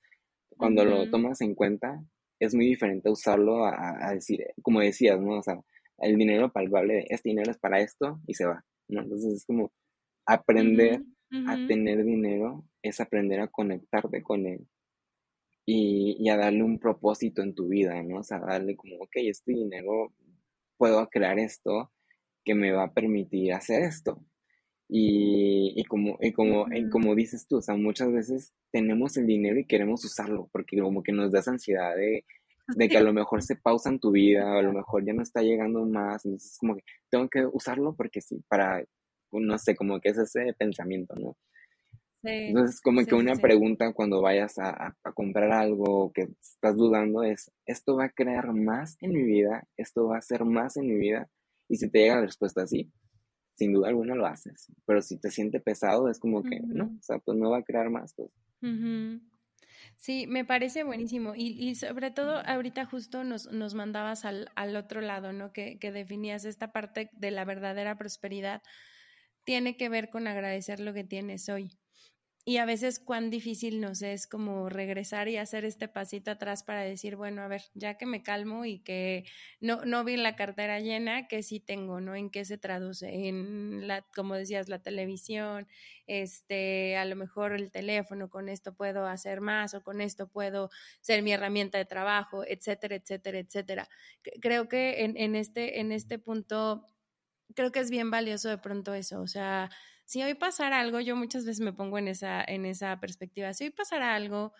[0.57, 2.03] cuando lo tomas en cuenta,
[2.39, 5.39] es muy diferente usarlo a, decir, como decías, ¿no?
[5.39, 5.59] O sea,
[5.99, 9.01] el dinero palpable de este dinero es para esto y se va, ¿no?
[9.01, 9.71] Entonces es como
[10.25, 11.01] aprender
[11.47, 14.67] a tener dinero es aprender a conectarte con él
[15.65, 18.19] y, a darle un propósito en tu vida, ¿no?
[18.19, 20.13] O sea, darle como, ok, este dinero,
[20.77, 21.91] puedo crear esto
[22.43, 24.25] que me va a permitir hacer esto.
[24.93, 29.57] Y, y como, y como, como dices tú, o sea, muchas veces tenemos el dinero
[29.57, 32.25] y queremos usarlo, porque como que nos da esa ansiedad de,
[32.75, 35.13] de que a lo mejor se pausa en tu vida, o a lo mejor ya
[35.13, 38.83] no está llegando más, entonces como que tengo que usarlo porque sí, para,
[39.31, 41.37] no sé, como que es ese pensamiento, ¿no?
[42.23, 47.95] Entonces, como que una pregunta cuando vayas a, comprar algo que estás dudando es, ¿esto
[47.95, 49.67] va a crear más en mi vida?
[49.75, 51.29] ¿Esto va a hacer más en mi vida?
[51.67, 52.91] Y si te llega la respuesta así,
[53.61, 54.71] sin duda alguna lo haces.
[54.87, 57.63] Pero si te siente pesado, es como que, no, o sea, pues no va a
[57.63, 58.15] crear más.
[58.15, 58.31] Pues.
[59.97, 61.35] Sí, me parece buenísimo.
[61.35, 65.53] Y, y sobre todo, ahorita justo nos, nos mandabas al, al otro lado, ¿no?
[65.53, 68.63] Que, que definías esta parte de la verdadera prosperidad.
[69.43, 71.77] Tiene que ver con agradecer lo que tienes hoy
[72.43, 76.81] y a veces cuán difícil nos es como regresar y hacer este pasito atrás para
[76.81, 79.25] decir, bueno, a ver, ya que me calmo y que
[79.59, 82.15] no, no vi la cartera llena, que sí tengo, ¿no?
[82.15, 83.27] ¿En qué se traduce?
[83.27, 85.67] En la, como decías, la televisión,
[86.07, 90.71] este, a lo mejor el teléfono, con esto puedo hacer más o con esto puedo
[91.01, 93.87] ser mi herramienta de trabajo, etcétera, etcétera, etcétera.
[94.41, 96.87] Creo que en, en este, en este punto,
[97.55, 99.69] creo que es bien valioso de pronto eso, o sea,
[100.11, 103.63] si hoy pasara algo, yo muchas veces me pongo en esa, en esa perspectiva, si
[103.63, 104.51] hoy pasara algo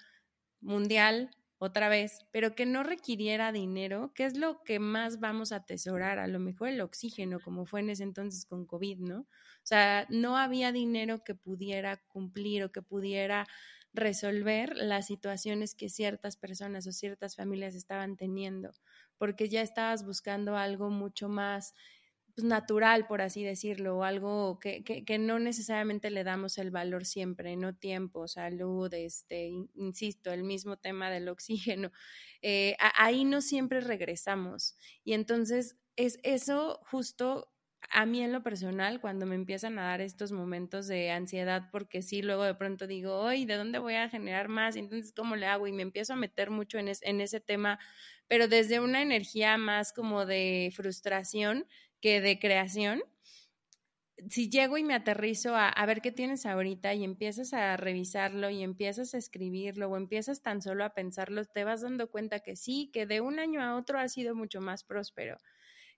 [0.62, 5.58] mundial otra vez, pero que no requiriera dinero, ¿qué es lo que más vamos a
[5.58, 6.20] atesorar?
[6.20, 9.20] A lo mejor el oxígeno, como fue en ese entonces con COVID, ¿no?
[9.20, 9.28] O
[9.66, 13.46] sea, no había dinero que pudiera cumplir o que pudiera
[13.94, 18.72] resolver las situaciones que ciertas personas o ciertas familias estaban teniendo,
[19.18, 21.74] porque ya estabas buscando algo mucho más
[22.36, 27.06] pues, natural, por así decirlo, o algo que, que, no necesariamente le damos el valor
[27.06, 31.92] siempre, no tiempo, salud, este, insisto, el mismo tema del oxígeno.
[32.42, 34.76] Eh, ahí no siempre regresamos.
[35.04, 37.52] Y entonces es eso justo
[37.90, 42.02] a mí en lo personal, cuando me empiezan a dar estos momentos de ansiedad, porque
[42.02, 44.76] sí, luego de pronto digo, oye, ¿de dónde voy a generar más?
[44.76, 45.68] Entonces, ¿cómo le hago?
[45.68, 47.80] Y me empiezo a meter mucho en, en ese tema,
[48.28, 51.66] pero desde una energía más como de frustración
[52.02, 53.04] que de creación,
[54.30, 58.64] si llego y me aterrizo a, ver qué tienes ahorita y empiezas a revisarlo y
[58.64, 62.90] empiezas a escribirlo o empiezas tan solo a pensarlo, te vas dando cuenta que sí,
[62.94, 65.38] que de un año a otro ha sido mucho más próspero,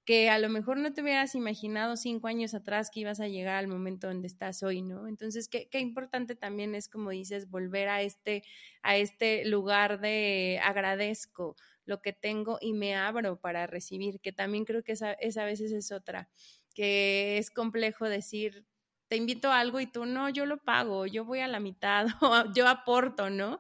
[0.06, 3.56] que a lo mejor no te hubieras imaginado cinco años atrás que ibas a llegar
[3.56, 5.08] al momento donde estás hoy, ¿no?
[5.08, 8.44] Entonces, qué, qué importante también es, como dices, volver a este,
[8.84, 11.56] a este lugar de agradezco,
[11.86, 15.72] lo que tengo y me abro para recibir, que también creo que esa, a veces
[15.72, 16.30] es otra,
[16.74, 18.66] que es complejo decir,
[19.08, 22.08] te invito a algo y tú no, yo lo pago, yo voy a la mitad
[22.22, 23.60] o yo aporto, ¿no?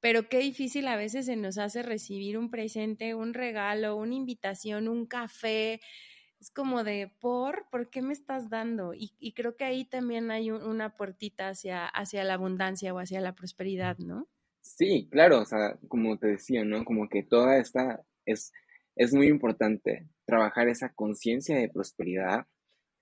[0.00, 4.88] Pero qué difícil a veces se nos hace recibir un presente, un regalo, una invitación,
[4.88, 5.80] un café.
[6.40, 7.68] Es como de, ¿por?
[7.70, 8.94] ¿Por qué me estás dando?
[8.94, 13.36] Y, creo que ahí también hay una puertita hacia, hacia la abundancia o hacia la
[13.36, 14.28] prosperidad, ¿no?
[14.82, 16.84] Sí, claro, o sea, como te decía, ¿no?
[16.84, 18.52] Como que toda esta es,
[18.96, 22.48] es muy importante trabajar esa conciencia de prosperidad,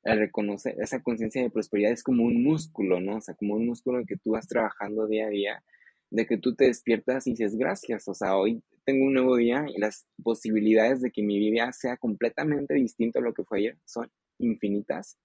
[0.02, 3.16] el reconocer esa conciencia de prosperidad es como un músculo, ¿no?
[3.16, 5.64] O sea, como un músculo que tú vas trabajando día a día,
[6.10, 9.64] de que tú te despiertas y dices, gracias, o sea, hoy tengo un nuevo día
[9.74, 13.78] y las posibilidades de que mi vida sea completamente distinta a lo que fue ayer
[13.86, 15.16] son infinitas.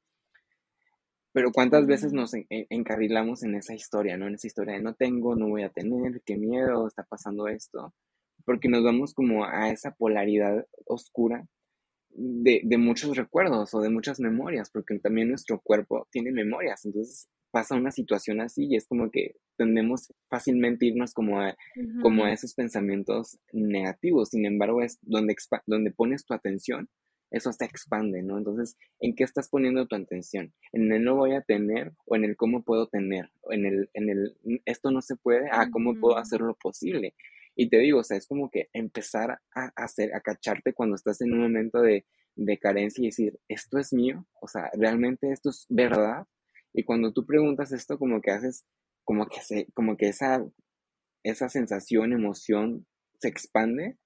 [1.36, 4.26] Pero cuántas veces nos encarrilamos en esa historia, ¿no?
[4.26, 7.94] En esa historia de no tengo, no voy a tener, qué miedo, está pasando esto.
[8.46, 11.46] Porque nos vamos como a esa polaridad oscura
[12.08, 16.86] de, de muchos recuerdos o de muchas memorias, porque también nuestro cuerpo tiene memorias.
[16.86, 21.54] Entonces pasa una situación así y es como que tendemos fácilmente irnos como a,
[22.02, 24.30] como a esos pensamientos negativos.
[24.30, 26.88] Sin embargo, es donde, donde pones tu atención,
[27.32, 28.38] eso se expande, ¿no?
[28.38, 30.54] Entonces, ¿en qué estás poniendo tu atención?
[30.72, 33.32] ¿En el no voy a tener o en el cómo puedo tener?
[33.50, 35.50] ¿En el, en el esto no se puede?
[35.52, 37.16] Ah, ¿cómo puedo hacerlo posible?
[37.56, 41.22] Y te digo, o sea, es como que empezar a hacer, a cacharte cuando estás
[41.22, 42.06] en un momento de,
[42.36, 46.28] de carencia y decir, esto es mío, o sea, realmente esto es verdad.
[46.74, 48.66] Y cuando tú preguntas esto, como que haces,
[49.06, 50.46] como que, se, como que esa,
[51.24, 52.86] esa sensación, emoción
[53.20, 53.98] se expande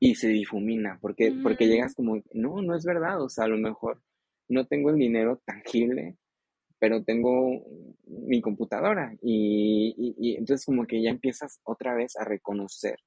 [0.00, 3.58] y se difumina, porque, porque llegas como, no, no es verdad, o sea, a lo
[3.58, 4.00] mejor
[4.48, 6.16] no tengo el dinero tangible,
[6.78, 7.64] pero tengo
[8.06, 12.98] mi computadora y, y, entonces como que ya empiezas otra vez a reconocer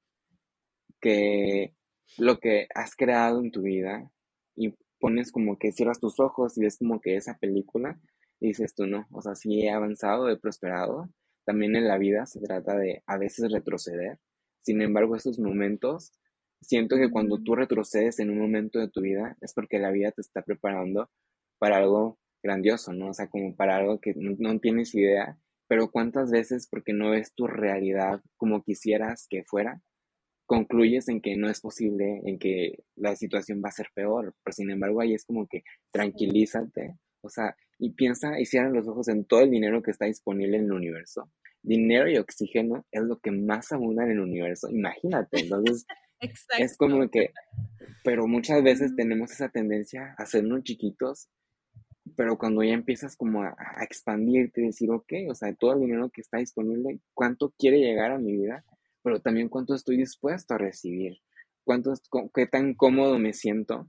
[1.00, 1.74] que
[2.18, 4.10] lo que has creado en tu vida
[4.54, 7.98] y pones como que cierras tus ojos y ves como que esa película
[8.40, 11.08] y dices tú no, o sea, sí he avanzado, he prosperado.
[11.44, 14.18] También en la vida se trata de a veces retroceder.
[14.62, 16.12] Sin embargo, esos momentos,
[16.62, 20.12] siento que cuando tú retrocedes en un momento de tu vida es porque la vida
[20.12, 21.10] te está preparando
[21.58, 23.10] para algo grandioso, ¿no?
[23.10, 25.38] O sea, como para algo que no, no tienes idea,
[25.68, 29.80] pero cuántas veces porque no ves tu realidad como quisieras que fuera,
[30.46, 34.52] concluyes en que no es posible, en que la situación va a ser peor, pero
[34.52, 39.08] sin embargo ahí es como que tranquilízate, o sea, y piensa y cierra los ojos
[39.08, 41.30] en todo el dinero que está disponible en el universo.
[41.62, 45.86] Dinero y oxígeno es lo que más abunda en el universo, imagínate, entonces
[46.58, 47.32] es como que,
[48.04, 51.28] pero muchas veces tenemos esa tendencia a hacernos chiquitos,
[52.16, 55.80] pero cuando ya empiezas como a, a expandirte y decir, ok, o sea, todo el
[55.80, 58.64] dinero que está disponible, ¿cuánto quiere llegar a mi vida?
[59.02, 61.18] pero también cuánto estoy dispuesto a recibir,
[61.64, 61.92] cuánto,
[62.34, 63.88] qué tan cómodo me siento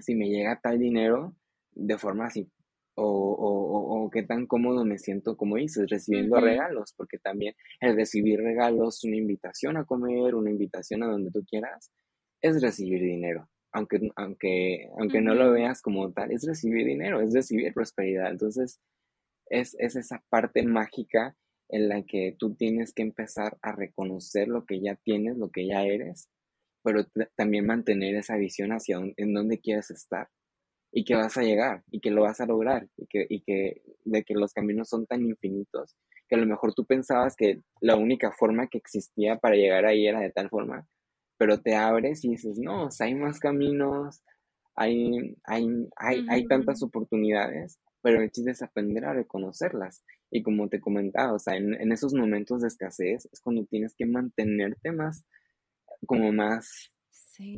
[0.00, 1.36] si me llega tal dinero
[1.72, 2.50] de forma así,
[2.96, 7.96] o, o, o, qué tan cómodo me siento, como dices, recibiendo regalos, porque también el
[7.96, 11.90] recibir regalos, una invitación a comer, una invitación a donde tú quieras,
[12.40, 13.48] es recibir dinero.
[13.72, 18.30] Aunque, aunque, aunque no lo veas como tal, es recibir dinero, es recibir prosperidad.
[18.30, 18.80] Entonces,
[19.46, 21.36] es, es esa parte mágica
[21.70, 25.66] en la que tú tienes que empezar a reconocer lo que ya tienes, lo que
[25.66, 26.28] ya eres,
[26.84, 27.04] pero
[27.36, 30.28] también mantener esa visión hacia en dónde quieres estar
[30.96, 33.82] y que vas a llegar y que lo vas a lograr y que, y que
[34.04, 35.96] de que los caminos son tan infinitos
[36.28, 40.06] que a lo mejor tú pensabas que la única forma que existía para llegar ahí
[40.06, 40.86] era de tal forma,
[41.36, 44.22] pero te abres y dices, no, hay más caminos,
[44.76, 45.66] hay, hay,
[45.96, 51.34] hay, hay tantas oportunidades, pero el chiste es aprender a reconocerlas y como te comentaba,
[51.34, 55.24] o sea, en, esos momentos de escasez es cuando tienes que mantenerte más,
[56.06, 56.92] como más,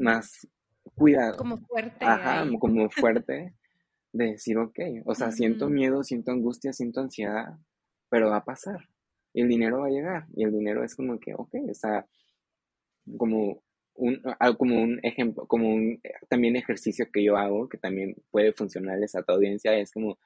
[0.00, 0.48] más
[0.94, 1.36] cuidado.
[1.36, 2.04] Como fuerte.
[2.04, 3.54] Ajá, como fuerte
[4.12, 7.58] de decir, ok, o sea, siento miedo, siento angustia, siento ansiedad,
[8.08, 8.88] pero va a pasar.
[9.32, 10.26] Y el dinero va a llegar.
[10.34, 12.06] Y el dinero es como que, ok, o sea,
[13.18, 13.62] como
[13.94, 14.22] un,
[14.58, 19.22] como un ejemplo, como un también ejercicio que yo hago, que también puede funcionarles a
[19.22, 20.18] tu audiencia, es como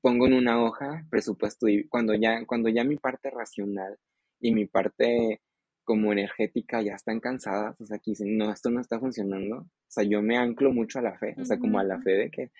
[0.00, 3.98] pongo en una hoja presupuesto y cuando ya, cuando ya mi parte racional
[4.40, 5.40] y mi parte
[5.88, 9.70] como energética ya están cansadas, o sea, aquí dicen, no, esto no está funcionando, o
[9.88, 12.30] sea, yo me anclo mucho a la fe, o sea, como a la fe de
[12.30, 12.50] que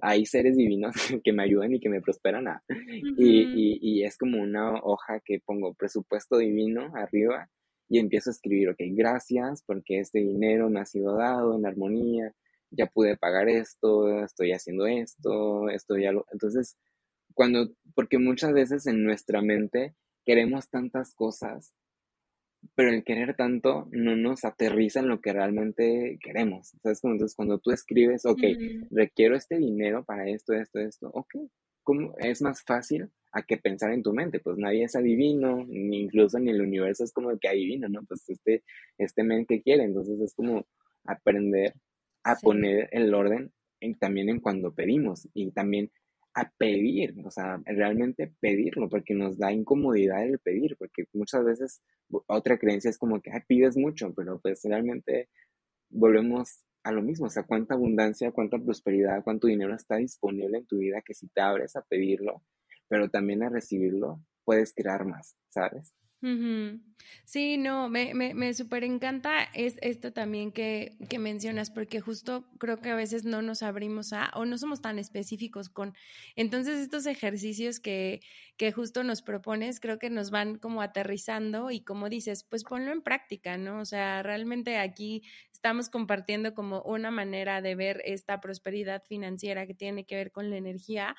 [0.00, 2.48] hay seres divinos que me ayuden y que me prosperan.
[2.48, 2.60] a
[3.16, 7.48] y, y, es como una hoja que pongo presupuesto divino arriba
[7.88, 12.34] y empiezo a escribir, ok, gracias porque este dinero me ha sido dado en armonía,
[12.72, 16.26] ya pude pagar esto, estoy haciendo esto, esto ya lo...
[16.32, 16.76] Entonces,
[17.32, 21.72] cuando, porque muchas veces en nuestra mente queremos tantas cosas,
[22.74, 26.68] pero el querer tanto no nos aterriza en lo que realmente queremos.
[26.82, 27.00] ¿Sabes?
[27.04, 28.42] Entonces, cuando tú escribes, ok,
[28.90, 31.36] requiero este dinero para esto, esto, esto, ok,
[31.82, 34.40] ¿cómo es más fácil a que pensar en tu mente?
[34.40, 38.02] Pues nadie es adivino, ni incluso ni el universo es como el que adivina, ¿no?
[38.04, 38.62] Pues este,
[38.98, 40.66] este men que quiere, entonces es como
[41.04, 41.74] aprender
[42.24, 45.90] a poner el orden en, también en cuando pedimos y también
[46.34, 51.82] a pedir, o sea, realmente pedirlo, porque nos da incomodidad el pedir, porque muchas veces
[52.26, 55.28] otra creencia es como que pides mucho, pero pues realmente
[55.90, 60.66] volvemos a lo mismo, o sea, cuánta abundancia, cuánta prosperidad, cuánto dinero está disponible en
[60.66, 62.42] tu vida que si te abres a pedirlo,
[62.88, 65.94] pero también a recibirlo, puedes crear más, ¿sabes?
[67.24, 72.46] Sí, no, me, me, me súper encanta es esto también que, que, mencionas, porque justo
[72.58, 75.94] creo que a veces no nos abrimos a, o no somos tan específicos con.
[76.36, 78.20] Entonces, estos ejercicios que,
[78.56, 82.92] que justo nos propones, creo que nos van como aterrizando y como dices, pues ponlo
[82.92, 83.80] en práctica, ¿no?
[83.80, 89.74] O sea, realmente aquí estamos compartiendo como una manera de ver esta prosperidad financiera que
[89.74, 91.16] tiene que ver con la energía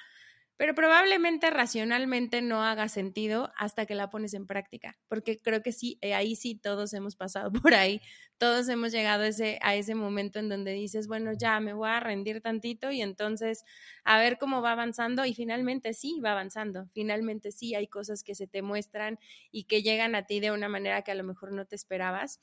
[0.57, 5.71] pero probablemente racionalmente no haga sentido hasta que la pones en práctica, porque creo que
[5.71, 8.01] sí, eh, ahí sí todos hemos pasado por ahí,
[8.37, 11.89] todos hemos llegado a ese, a ese momento en donde dices, bueno, ya me voy
[11.89, 13.63] a rendir tantito y entonces
[14.03, 18.35] a ver cómo va avanzando y finalmente sí va avanzando, finalmente sí hay cosas que
[18.35, 19.19] se te muestran
[19.51, 22.39] y que llegan a ti de una manera que a lo mejor no te esperabas.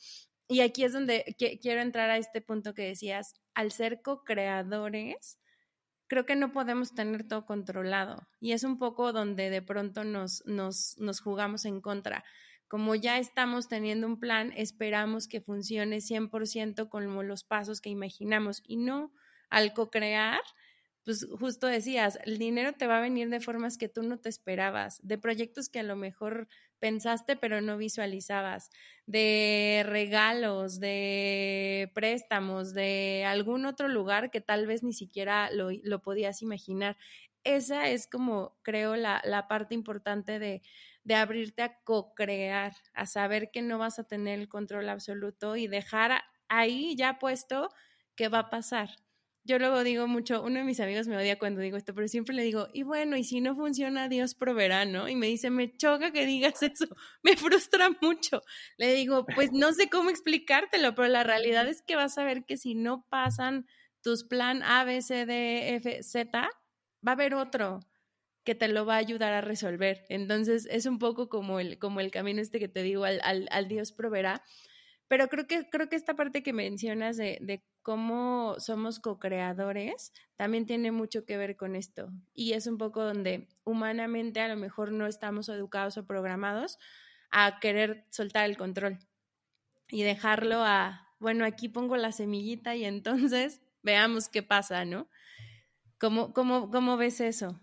[0.48, 5.39] Y aquí es donde quiero entrar a este punto que decías, al ser co-creadores,
[6.10, 8.26] creo que no podemos tener todo controlado.
[8.40, 12.24] Y es un poco donde de pronto nos, nos, nos jugamos en contra.
[12.66, 18.60] Como ya estamos teniendo un plan, esperamos que funcione 100% con los pasos que imaginamos.
[18.66, 19.12] Y no,
[19.50, 20.40] al co-crear,
[21.04, 24.30] pues justo decías, el dinero te va a venir de formas que tú no te
[24.30, 26.48] esperabas, de proyectos que a lo mejor
[26.80, 28.70] pensaste pero no visualizabas,
[29.06, 36.02] de regalos, de préstamos, de algún otro lugar que tal vez ni siquiera lo, lo
[36.02, 36.96] podías imaginar.
[37.44, 40.62] Esa es como, creo, la, la parte importante de,
[41.04, 45.66] de abrirte a co-crear, a saber que no vas a tener el control absoluto y
[45.66, 47.70] dejar ahí ya puesto
[48.14, 48.90] qué va a pasar
[49.44, 52.34] yo luego digo mucho, uno de mis amigos me odia cuando digo esto, pero siempre
[52.34, 55.08] le digo, y bueno, y si no funciona, Dios proveerá, ¿no?
[55.08, 56.86] Y me dice, me choca que digas eso,
[57.22, 58.42] me frustra mucho.
[58.76, 62.44] Le digo, pues no sé cómo explicártelo, pero la realidad es que vas a ver
[62.44, 63.66] que si no pasan
[64.02, 67.80] tus plan A, B, C, D, F, Z, va a haber otro
[68.44, 70.04] que te lo va a ayudar a resolver.
[70.08, 73.68] Entonces es un poco como el, como el camino este que te digo, al, al,
[73.68, 74.42] Dios proveerá.
[75.08, 80.92] Pero creo que, creo que esta parte que mencionas de cómo somos co-creadores también tiene
[80.92, 82.10] mucho que ver con esto.
[82.34, 86.78] Y es un poco donde humanamente a lo mejor no estamos educados o programados
[87.30, 88.98] a querer soltar el control
[89.88, 95.08] y dejarlo a, bueno, aquí pongo la semillita y entonces veamos qué pasa, ¿no?
[95.98, 97.60] ¿Cómo, cómo, cómo ves eso?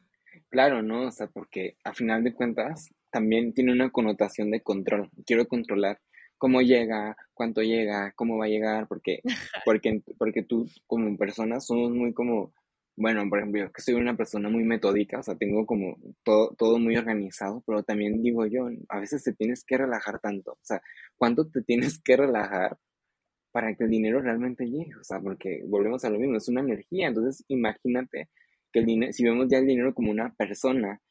[0.49, 1.07] Claro, ¿no?
[1.07, 5.09] O sea, porque a final de cuentas también tiene una connotación de control.
[5.25, 5.99] Quiero controlar
[6.37, 9.21] cómo llega, cuánto llega, cómo va a llegar, porque,
[9.65, 12.53] porque, porque tú como persona somos muy como,
[12.95, 16.55] bueno, por ejemplo, yo que soy una persona muy metódica, o sea, tengo como todo,
[16.57, 20.59] todo muy organizado, pero también digo yo, a veces te tienes que relajar tanto, o
[20.63, 20.81] sea,
[21.15, 22.77] ¿cuánto te tienes que relajar
[23.51, 24.95] para que el dinero realmente llegue?
[24.99, 28.29] O sea, porque volvemos a lo mismo, es una energía, entonces imagínate
[28.71, 31.01] que el dinero, si vemos ya el dinero como una persona,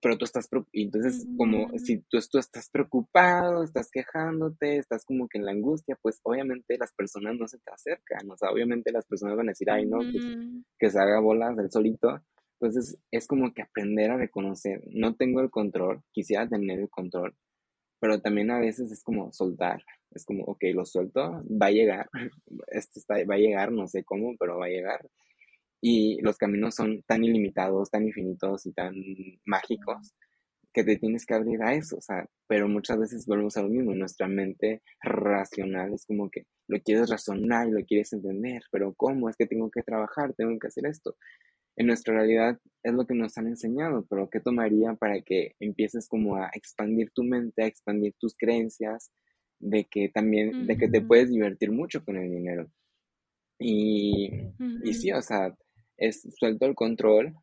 [0.00, 5.38] pero tú estás, entonces como si tú, tú, estás preocupado, estás quejándote, estás como que
[5.38, 9.06] en la angustia, pues obviamente las personas no se te acercan, o sea, obviamente las
[9.06, 10.24] personas van a decir, ay, no, pues,
[10.78, 12.20] que se haga bolas del solito.
[12.60, 17.36] Entonces es como que aprender a reconocer, no tengo el control, quisiera tener el control,
[18.00, 22.10] pero también a veces es como soltar, es como, ok, lo suelto, va a llegar,
[22.68, 25.08] esto está, va a llegar, no sé cómo, pero va a llegar
[25.80, 28.94] y los caminos son tan ilimitados, tan infinitos y tan
[29.44, 30.14] mágicos
[30.72, 33.68] que te tienes que abrir a eso, o sea, pero muchas veces volvemos a lo
[33.68, 38.94] mismo, nuestra mente racional es como que lo quieres razonar y lo quieres entender, pero
[38.94, 39.28] ¿cómo?
[39.28, 41.16] Es que tengo que trabajar, tengo que hacer esto.
[41.76, 46.08] En nuestra realidad es lo que nos han enseñado, pero ¿qué tomaría para que empieces
[46.08, 49.10] como a expandir tu mente, a expandir tus creencias,
[49.60, 52.70] de que también, de que te puedes divertir mucho con el dinero?
[53.58, 54.30] Y,
[54.84, 55.54] y sí, o sea,
[55.98, 57.34] es suelto el control,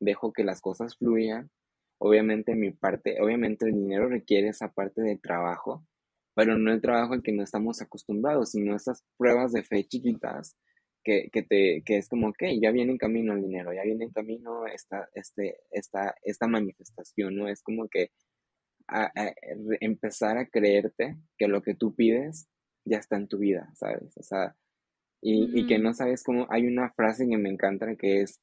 [0.00, 1.50] dejo que las cosas fluyan.
[1.98, 5.86] Obviamente mi parte, obviamente el dinero requiere esa parte de trabajo,
[6.34, 10.56] pero no el trabajo al que no estamos acostumbrados, sino esas pruebas de fe chiquitas
[11.04, 14.04] que, que, te, que es como, ok, ya viene en camino el dinero, ya viene
[14.04, 17.48] en camino esta, este, esta, esta manifestación, ¿no?
[17.48, 18.10] Es como que
[19.80, 22.48] empezar a creerte que lo que tú pides
[22.84, 24.16] ya está en tu vida, ¿sabes?
[24.16, 24.56] O sea,
[25.22, 28.40] y, y, que no sabes cómo, hay una frase que me encanta que es,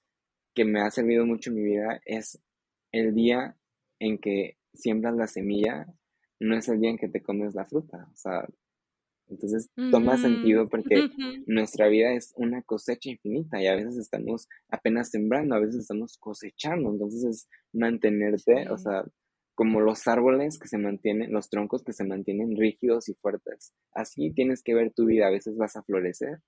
[0.53, 2.39] que me ha servido mucho en mi vida, es
[2.91, 3.55] el día
[3.99, 5.88] en que siembras la semilla,
[6.39, 8.47] no es el día en que te comes la fruta, o sea,
[9.30, 11.09] entonces toma sentido porque
[11.47, 16.17] nuestra vida es una cosecha infinita y a veces estamos apenas sembrando, a veces estamos
[16.17, 19.03] cosechando, entonces es mantenerte, o sea,
[19.53, 23.73] como los árboles que se mantienen, los troncos que se mantienen rígidos y fuertes.
[23.91, 26.39] Así tienes que ver tu vida, a veces vas a florecer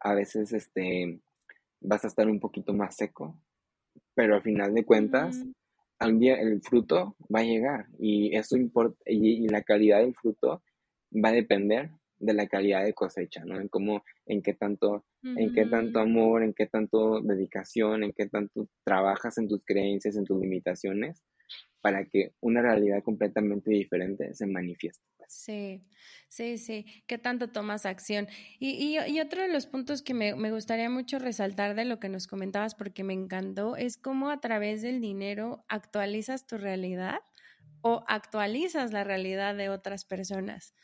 [0.00, 1.20] a veces este,
[1.80, 3.36] vas a estar un poquito más seco,
[4.14, 5.44] pero al final de cuentas,
[5.98, 10.62] al día el fruto va a llegar y eso importa, y, la calidad del fruto
[11.12, 13.58] va a depender de la calidad de cosecha, ¿no?
[13.58, 18.26] En cómo, en qué tanto, en qué tanto amor, en qué tanto dedicación, en qué
[18.26, 21.22] tanto trabajas en tus creencias, en tus limitaciones,
[21.80, 25.04] para que una realidad completamente diferente se manifieste.
[25.16, 25.32] Pues.
[25.32, 25.82] Sí,
[26.28, 26.86] sí, sí.
[27.06, 28.28] ¿Qué tanto tomas acción?
[28.58, 32.08] Y, y, otro de los puntos que me, me, gustaría mucho resaltar de lo que
[32.08, 37.20] nos comentabas, porque me encantó, es cómo a través del dinero actualizas tu realidad
[37.82, 40.74] o actualizas la realidad de otras personas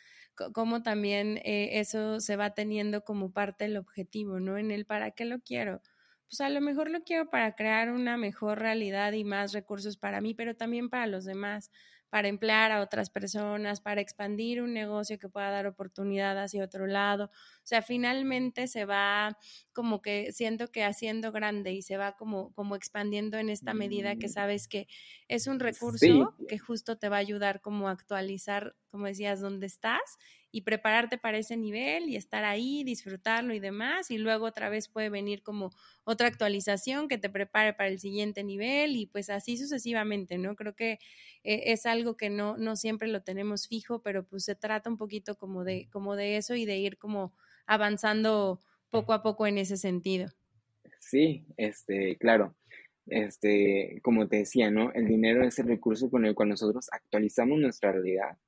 [0.53, 4.59] cómo también eh, eso se va teniendo como parte del objetivo, ¿no?
[4.59, 5.81] En el para qué lo quiero
[6.29, 10.21] pues a lo mejor lo quiero para crear una mejor realidad y más recursos para
[10.21, 11.71] mí, pero también para los demás,
[12.09, 16.87] para emplear a otras personas, para expandir un negocio que pueda dar oportunidad hacia otro
[16.87, 17.27] lado.
[17.27, 19.37] O sea, finalmente se va
[19.73, 24.17] como que siento que haciendo grande y se va como, como expandiendo en esta medida
[24.17, 24.31] que mm.
[24.31, 24.87] sabes que
[25.29, 29.67] es un recurso que justo te va a ayudar como a actualizar, como decías, dónde
[29.67, 30.17] estás
[30.57, 34.11] y prepararte para ese nivel y estar ahí, disfrutarlo y demás.
[34.11, 35.71] Y luego otra vez puede venir como
[36.05, 40.57] otra actualización que te prepare para el siguiente nivel y pues así sucesivamente, ¿no?
[40.57, 40.93] Creo que
[41.45, 44.97] eh, es algo que no, no siempre lo tenemos fijo, pero pues se trata un
[44.97, 47.35] poquito como de, como de eso y de ir como
[47.67, 50.29] avanzando poco a poco en ese sentido.
[51.01, 52.57] Sí, este, claro.
[53.05, 54.91] Este, como te decía, ¿no?
[54.95, 58.39] El dinero es el recurso con el cual nosotros actualizamos nuestra realidad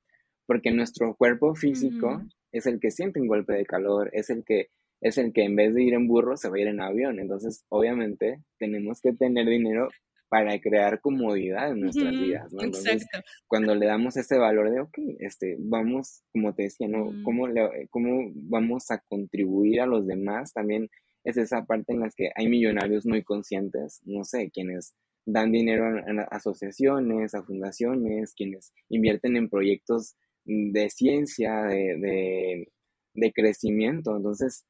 [0.48, 2.22] porque nuestro cuerpo físico
[2.52, 4.70] es el que siente un golpe de calor, es el que
[5.00, 7.20] es el que en vez de ir en burro se va a ir en avión.
[7.20, 9.90] Entonces, obviamente, tenemos que tener dinero
[10.28, 12.62] para crear comodidad en nuestras vidas, ¿no?
[12.62, 13.06] Entonces,
[13.46, 17.12] cuando le damos ese valor de, ok, este, vamos, como te decía, ¿no?
[17.12, 17.22] Mm.
[17.22, 17.46] ¿Cómo,
[17.90, 20.52] ¿Cómo vamos a contribuir a los demás?
[20.52, 20.88] También
[21.24, 24.94] es esa parte en la que hay millonarios muy conscientes, no sé, quienes
[25.26, 30.16] dan dinero a asociaciones, a fundaciones, quienes invierten en proyectos
[30.48, 32.66] de ciencia, de,
[33.14, 34.16] de, crecimiento.
[34.16, 34.64] Entonces,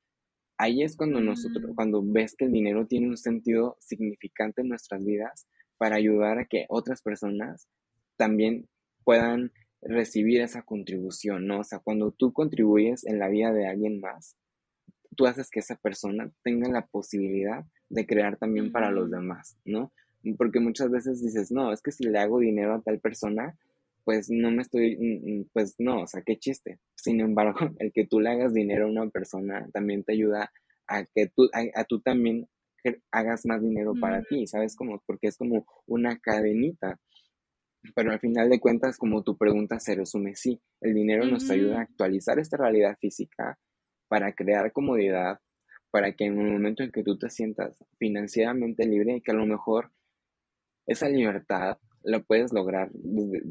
[0.59, 1.75] ahí es cuando nosotros, mm.
[1.75, 5.47] cuando ves que el dinero tiene un sentido significante en nuestras vidas
[5.79, 7.69] para ayudar a que otras personas
[8.17, 8.69] también
[9.05, 11.61] puedan recibir esa contribución, ¿no?
[11.61, 14.37] O sea, cuando tú contribuyes en la vida de alguien más,
[15.17, 19.93] tú haces que esa persona tenga la posibilidad de crear también para los demás, ¿no?
[20.37, 23.57] Porque muchas veces dices, no, es que si le hago dinero a tal persona,
[24.09, 26.79] pues no me estoy, mm, mm, pues no, o sea, qué chiste.
[26.97, 30.51] Sin embargo, el que tú le hagas dinero a una persona también te ayuda
[30.87, 32.49] a que tú, a, tú también
[33.13, 34.77] hagas más dinero para ti, ¿sabes?
[34.77, 36.99] Como, porque es como una cadenita.
[37.95, 41.81] Pero al final de cuentas, como tu pregunta se resume, sí, el dinero nos ayuda
[41.81, 43.59] a actualizar esta realidad física
[44.09, 45.39] para crear comodidad,
[45.91, 49.45] para que en un momento en que tú te sientas financieramente libre, que a lo
[49.45, 49.93] mejor
[50.87, 53.43] esa libertad la puedes lograr desde,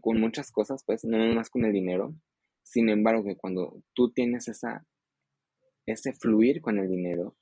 [0.00, 2.14] con muchas cosas, pues, no más con el dinero.
[2.62, 4.86] Sin embargo, que cuando tú tienes esa,
[5.86, 7.36] ese fluir con el dinero,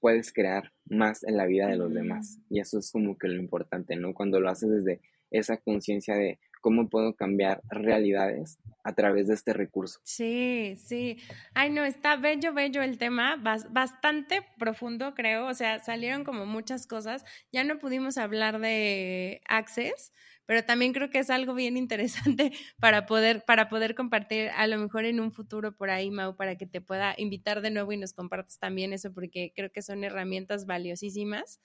[0.00, 2.38] puedes crear más en la vida de los demás.
[2.50, 4.14] Y eso es como que lo importante, ¿no?
[4.14, 9.52] Cuando lo haces desde esa conciencia de cómo puedo cambiar realidades a través de este
[9.52, 10.00] recurso.
[10.02, 11.16] Sí, sí.
[11.54, 15.46] Ay, no, está bello, bello el tema, bastante profundo, creo.
[15.46, 17.24] O sea, salieron como muchas cosas.
[17.52, 20.12] Ya no pudimos hablar de Access,
[20.44, 22.50] pero también creo que es algo bien interesante
[22.80, 26.56] para poder, para poder compartir a lo mejor en un futuro por ahí, Mau, para
[26.58, 30.02] que te pueda invitar de nuevo y nos compartas también eso, porque creo que son
[30.02, 31.60] herramientas valiosísimas.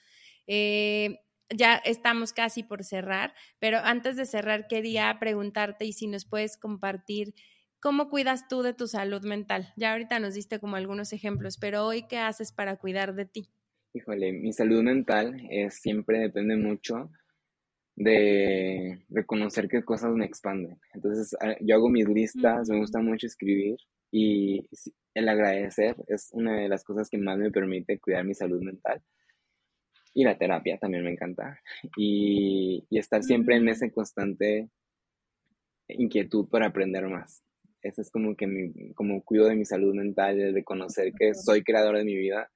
[0.46, 1.22] Eh,
[1.56, 6.58] ya estamos casi por cerrar, pero antes de cerrar quería preguntarte y si nos puedes
[6.58, 7.34] compartir
[7.80, 9.74] cómo cuidas tú de tu salud mental.
[9.76, 13.50] Ya ahorita nos diste como algunos ejemplos, pero hoy qué haces para cuidar de ti.
[13.94, 17.12] Híjole, mi salud mental es, siempre depende mucho
[17.96, 20.80] de reconocer qué cosas me expanden.
[20.94, 23.76] Entonces, ah, yo hago mis listas, me gusta mucho escribir
[24.12, 24.70] y
[25.14, 29.02] el agradecer es una de las cosas que más me permite cuidar mi salud mental.
[30.14, 31.60] Y la terapia también me encanta.
[31.98, 34.70] Y, y estar siempre en esa constante
[35.88, 37.44] inquietud por aprender más.
[37.82, 41.64] Eso es como que mi, como cuido de mi salud mental, el reconocer que soy
[41.64, 42.50] creador de mi vida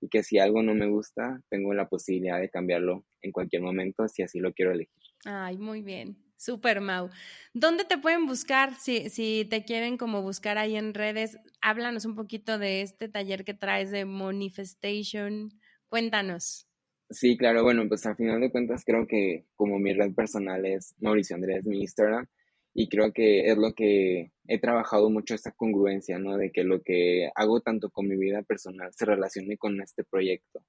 [0.00, 4.08] y que si algo no me gusta, tengo la posibilidad de cambiarlo en cualquier momento
[4.08, 5.02] si así lo quiero elegir.
[5.24, 6.16] Ay, muy bien.
[6.36, 7.08] Super Mau.
[7.54, 11.38] ¿Dónde te pueden buscar si, si te quieren como buscar ahí en redes?
[11.60, 15.50] Háblanos un poquito de este taller que traes de Manifestation.
[15.88, 16.71] Cuéntanos.
[17.12, 20.94] Sí, claro, bueno, pues al final de cuentas creo que como mi red personal es
[20.98, 22.26] Mauricio Andrés, mi Instagram,
[22.72, 26.38] y creo que es lo que he trabajado mucho esta congruencia, ¿no?
[26.38, 30.62] De que lo que hago tanto con mi vida personal se relacione con este proyecto.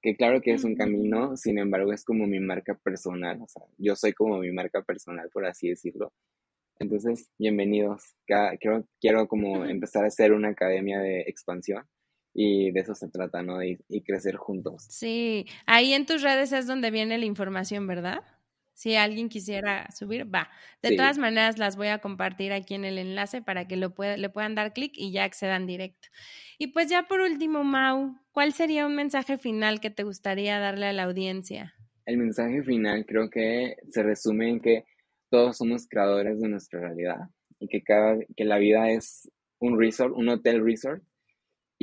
[0.00, 3.64] Que claro que es un camino, sin embargo es como mi marca personal, o sea,
[3.78, 6.12] yo soy como mi marca personal, por así decirlo.
[6.78, 8.16] Entonces, bienvenidos.
[8.26, 11.84] Quiero, quiero como empezar a hacer una academia de expansión
[12.34, 13.62] y de eso se trata, ¿no?
[13.62, 14.84] Y, y crecer juntos.
[14.90, 18.24] Sí, ahí en tus redes es donde viene la información, ¿verdad?
[18.74, 20.50] Si alguien quisiera subir, va.
[20.82, 24.28] De todas maneras, las voy a compartir aquí en el enlace para que lo le
[24.30, 26.08] puedan dar clic y ya accedan directo.
[26.58, 30.86] Y pues ya por último, Mau, ¿cuál sería un mensaje final que te gustaría darle
[30.86, 31.74] a la audiencia?
[32.04, 34.84] El mensaje final creo que se resume en que
[35.30, 37.28] todos somos creadores de nuestra realidad
[37.60, 39.30] y que, cada, que la vida es
[39.60, 41.02] un resort, un hotel resort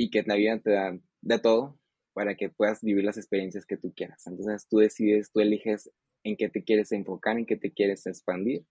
[0.02, 1.78] y que la vida te da de todo
[2.12, 4.26] para que puedas vivir las experiencias que tú quieras.
[4.26, 5.92] Entonces tú decides, tú eliges
[6.24, 8.64] en qué te quieres enfocar, en qué te quieres expandir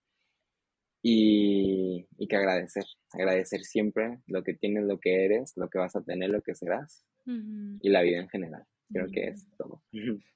[1.02, 2.84] y, y que agradecer,
[3.14, 6.54] agradecer siempre lo que tienes, lo que eres, lo que vas a tener, lo que
[6.54, 8.66] serás y la vida en general.
[8.92, 9.82] Creo que es todo.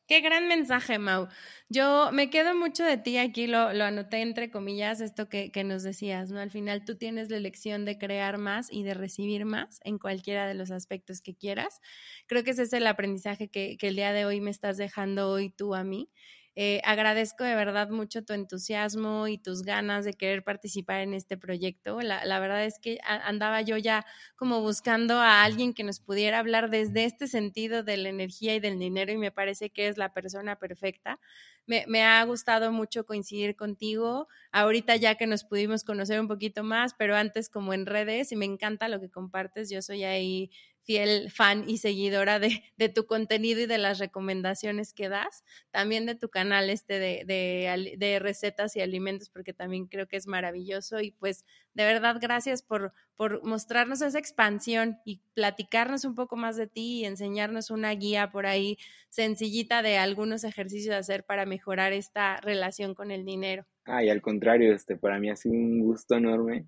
[0.08, 1.28] Qué gran mensaje, Mau.
[1.68, 5.64] Yo me quedo mucho de ti aquí, lo, lo anoté entre comillas, esto que, que,
[5.64, 6.40] nos decías, ¿no?
[6.40, 10.48] Al final tú tienes la elección de crear más y de recibir más en cualquiera
[10.48, 11.82] de los aspectos que quieras.
[12.28, 15.32] Creo que ese es el aprendizaje que, que el día de hoy me estás dejando
[15.32, 16.12] hoy tú a mí.
[16.58, 21.36] Eh, agradezco de verdad mucho tu entusiasmo y tus ganas de querer participar en este
[21.36, 22.00] proyecto.
[22.02, 24.06] La, verdad es que andaba yo ya
[24.38, 28.62] como buscando a alguien que nos pudiera hablar desde este sentido de la energía y
[28.62, 31.20] del dinero y me parece que es la persona perfecta.
[31.68, 34.30] Me, me, ha gustado mucho coincidir contigo.
[34.52, 38.38] Ahorita ya que nos pudimos conocer un poquito más, pero antes como en redes y
[38.38, 39.70] me encanta lo que compartes.
[39.70, 40.52] Yo soy ahí
[40.86, 46.06] fiel fan y seguidora de, de, tu contenido y de las recomendaciones que das, también
[46.06, 51.02] de tu canal este de, de, recetas y alimentos, porque también creo que es maravilloso
[51.02, 51.44] y pues
[51.74, 57.00] de verdad gracias por, por mostrarnos esa expansión y platicarnos un poco más de ti
[57.00, 58.78] y enseñarnos una guía por ahí
[59.10, 63.66] sencillita de algunos ejercicios a hacer para mejorar esta relación con el dinero.
[63.86, 66.66] Ay, al contrario, este, para mí ha sido un gusto enorme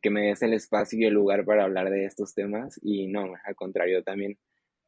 [0.00, 3.34] que me des el espacio y el lugar para hablar de estos temas y no,
[3.44, 4.38] al contrario también,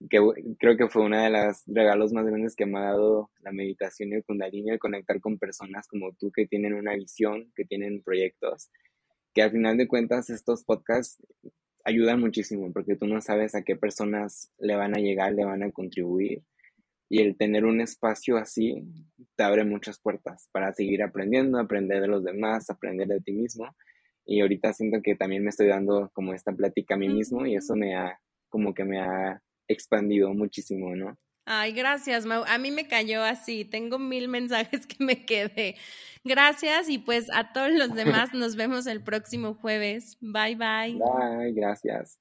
[0.08, 0.18] que
[0.58, 4.10] creo que fue uno de los regalos más grandes que me ha dado la meditación
[4.10, 8.02] y el kundalini, el conectar con personas como tú que tienen una visión, que tienen
[8.02, 8.70] proyectos,
[9.34, 11.22] que al final de cuentas estos podcasts
[11.84, 15.62] ayudan muchísimo porque tú no sabes a qué personas le van a llegar, le van
[15.62, 16.42] a contribuir
[17.08, 18.84] y el tener un espacio así
[19.36, 23.66] te abre muchas puertas para seguir aprendiendo, aprender de los demás, aprender de ti mismo
[24.24, 27.56] y ahorita siento que también me estoy dando como esta plática a mí mismo y
[27.56, 31.16] eso me ha, como que me ha expandido muchísimo, ¿no?
[31.46, 32.44] Ay, gracias, Mau.
[32.46, 33.64] A mí me cayó así.
[33.64, 35.76] Tengo mil mensajes que me quedé.
[36.22, 40.16] Gracias y pues a todos los demás nos vemos el próximo jueves.
[40.20, 40.98] Bye, bye.
[40.98, 42.20] Bye, gracias.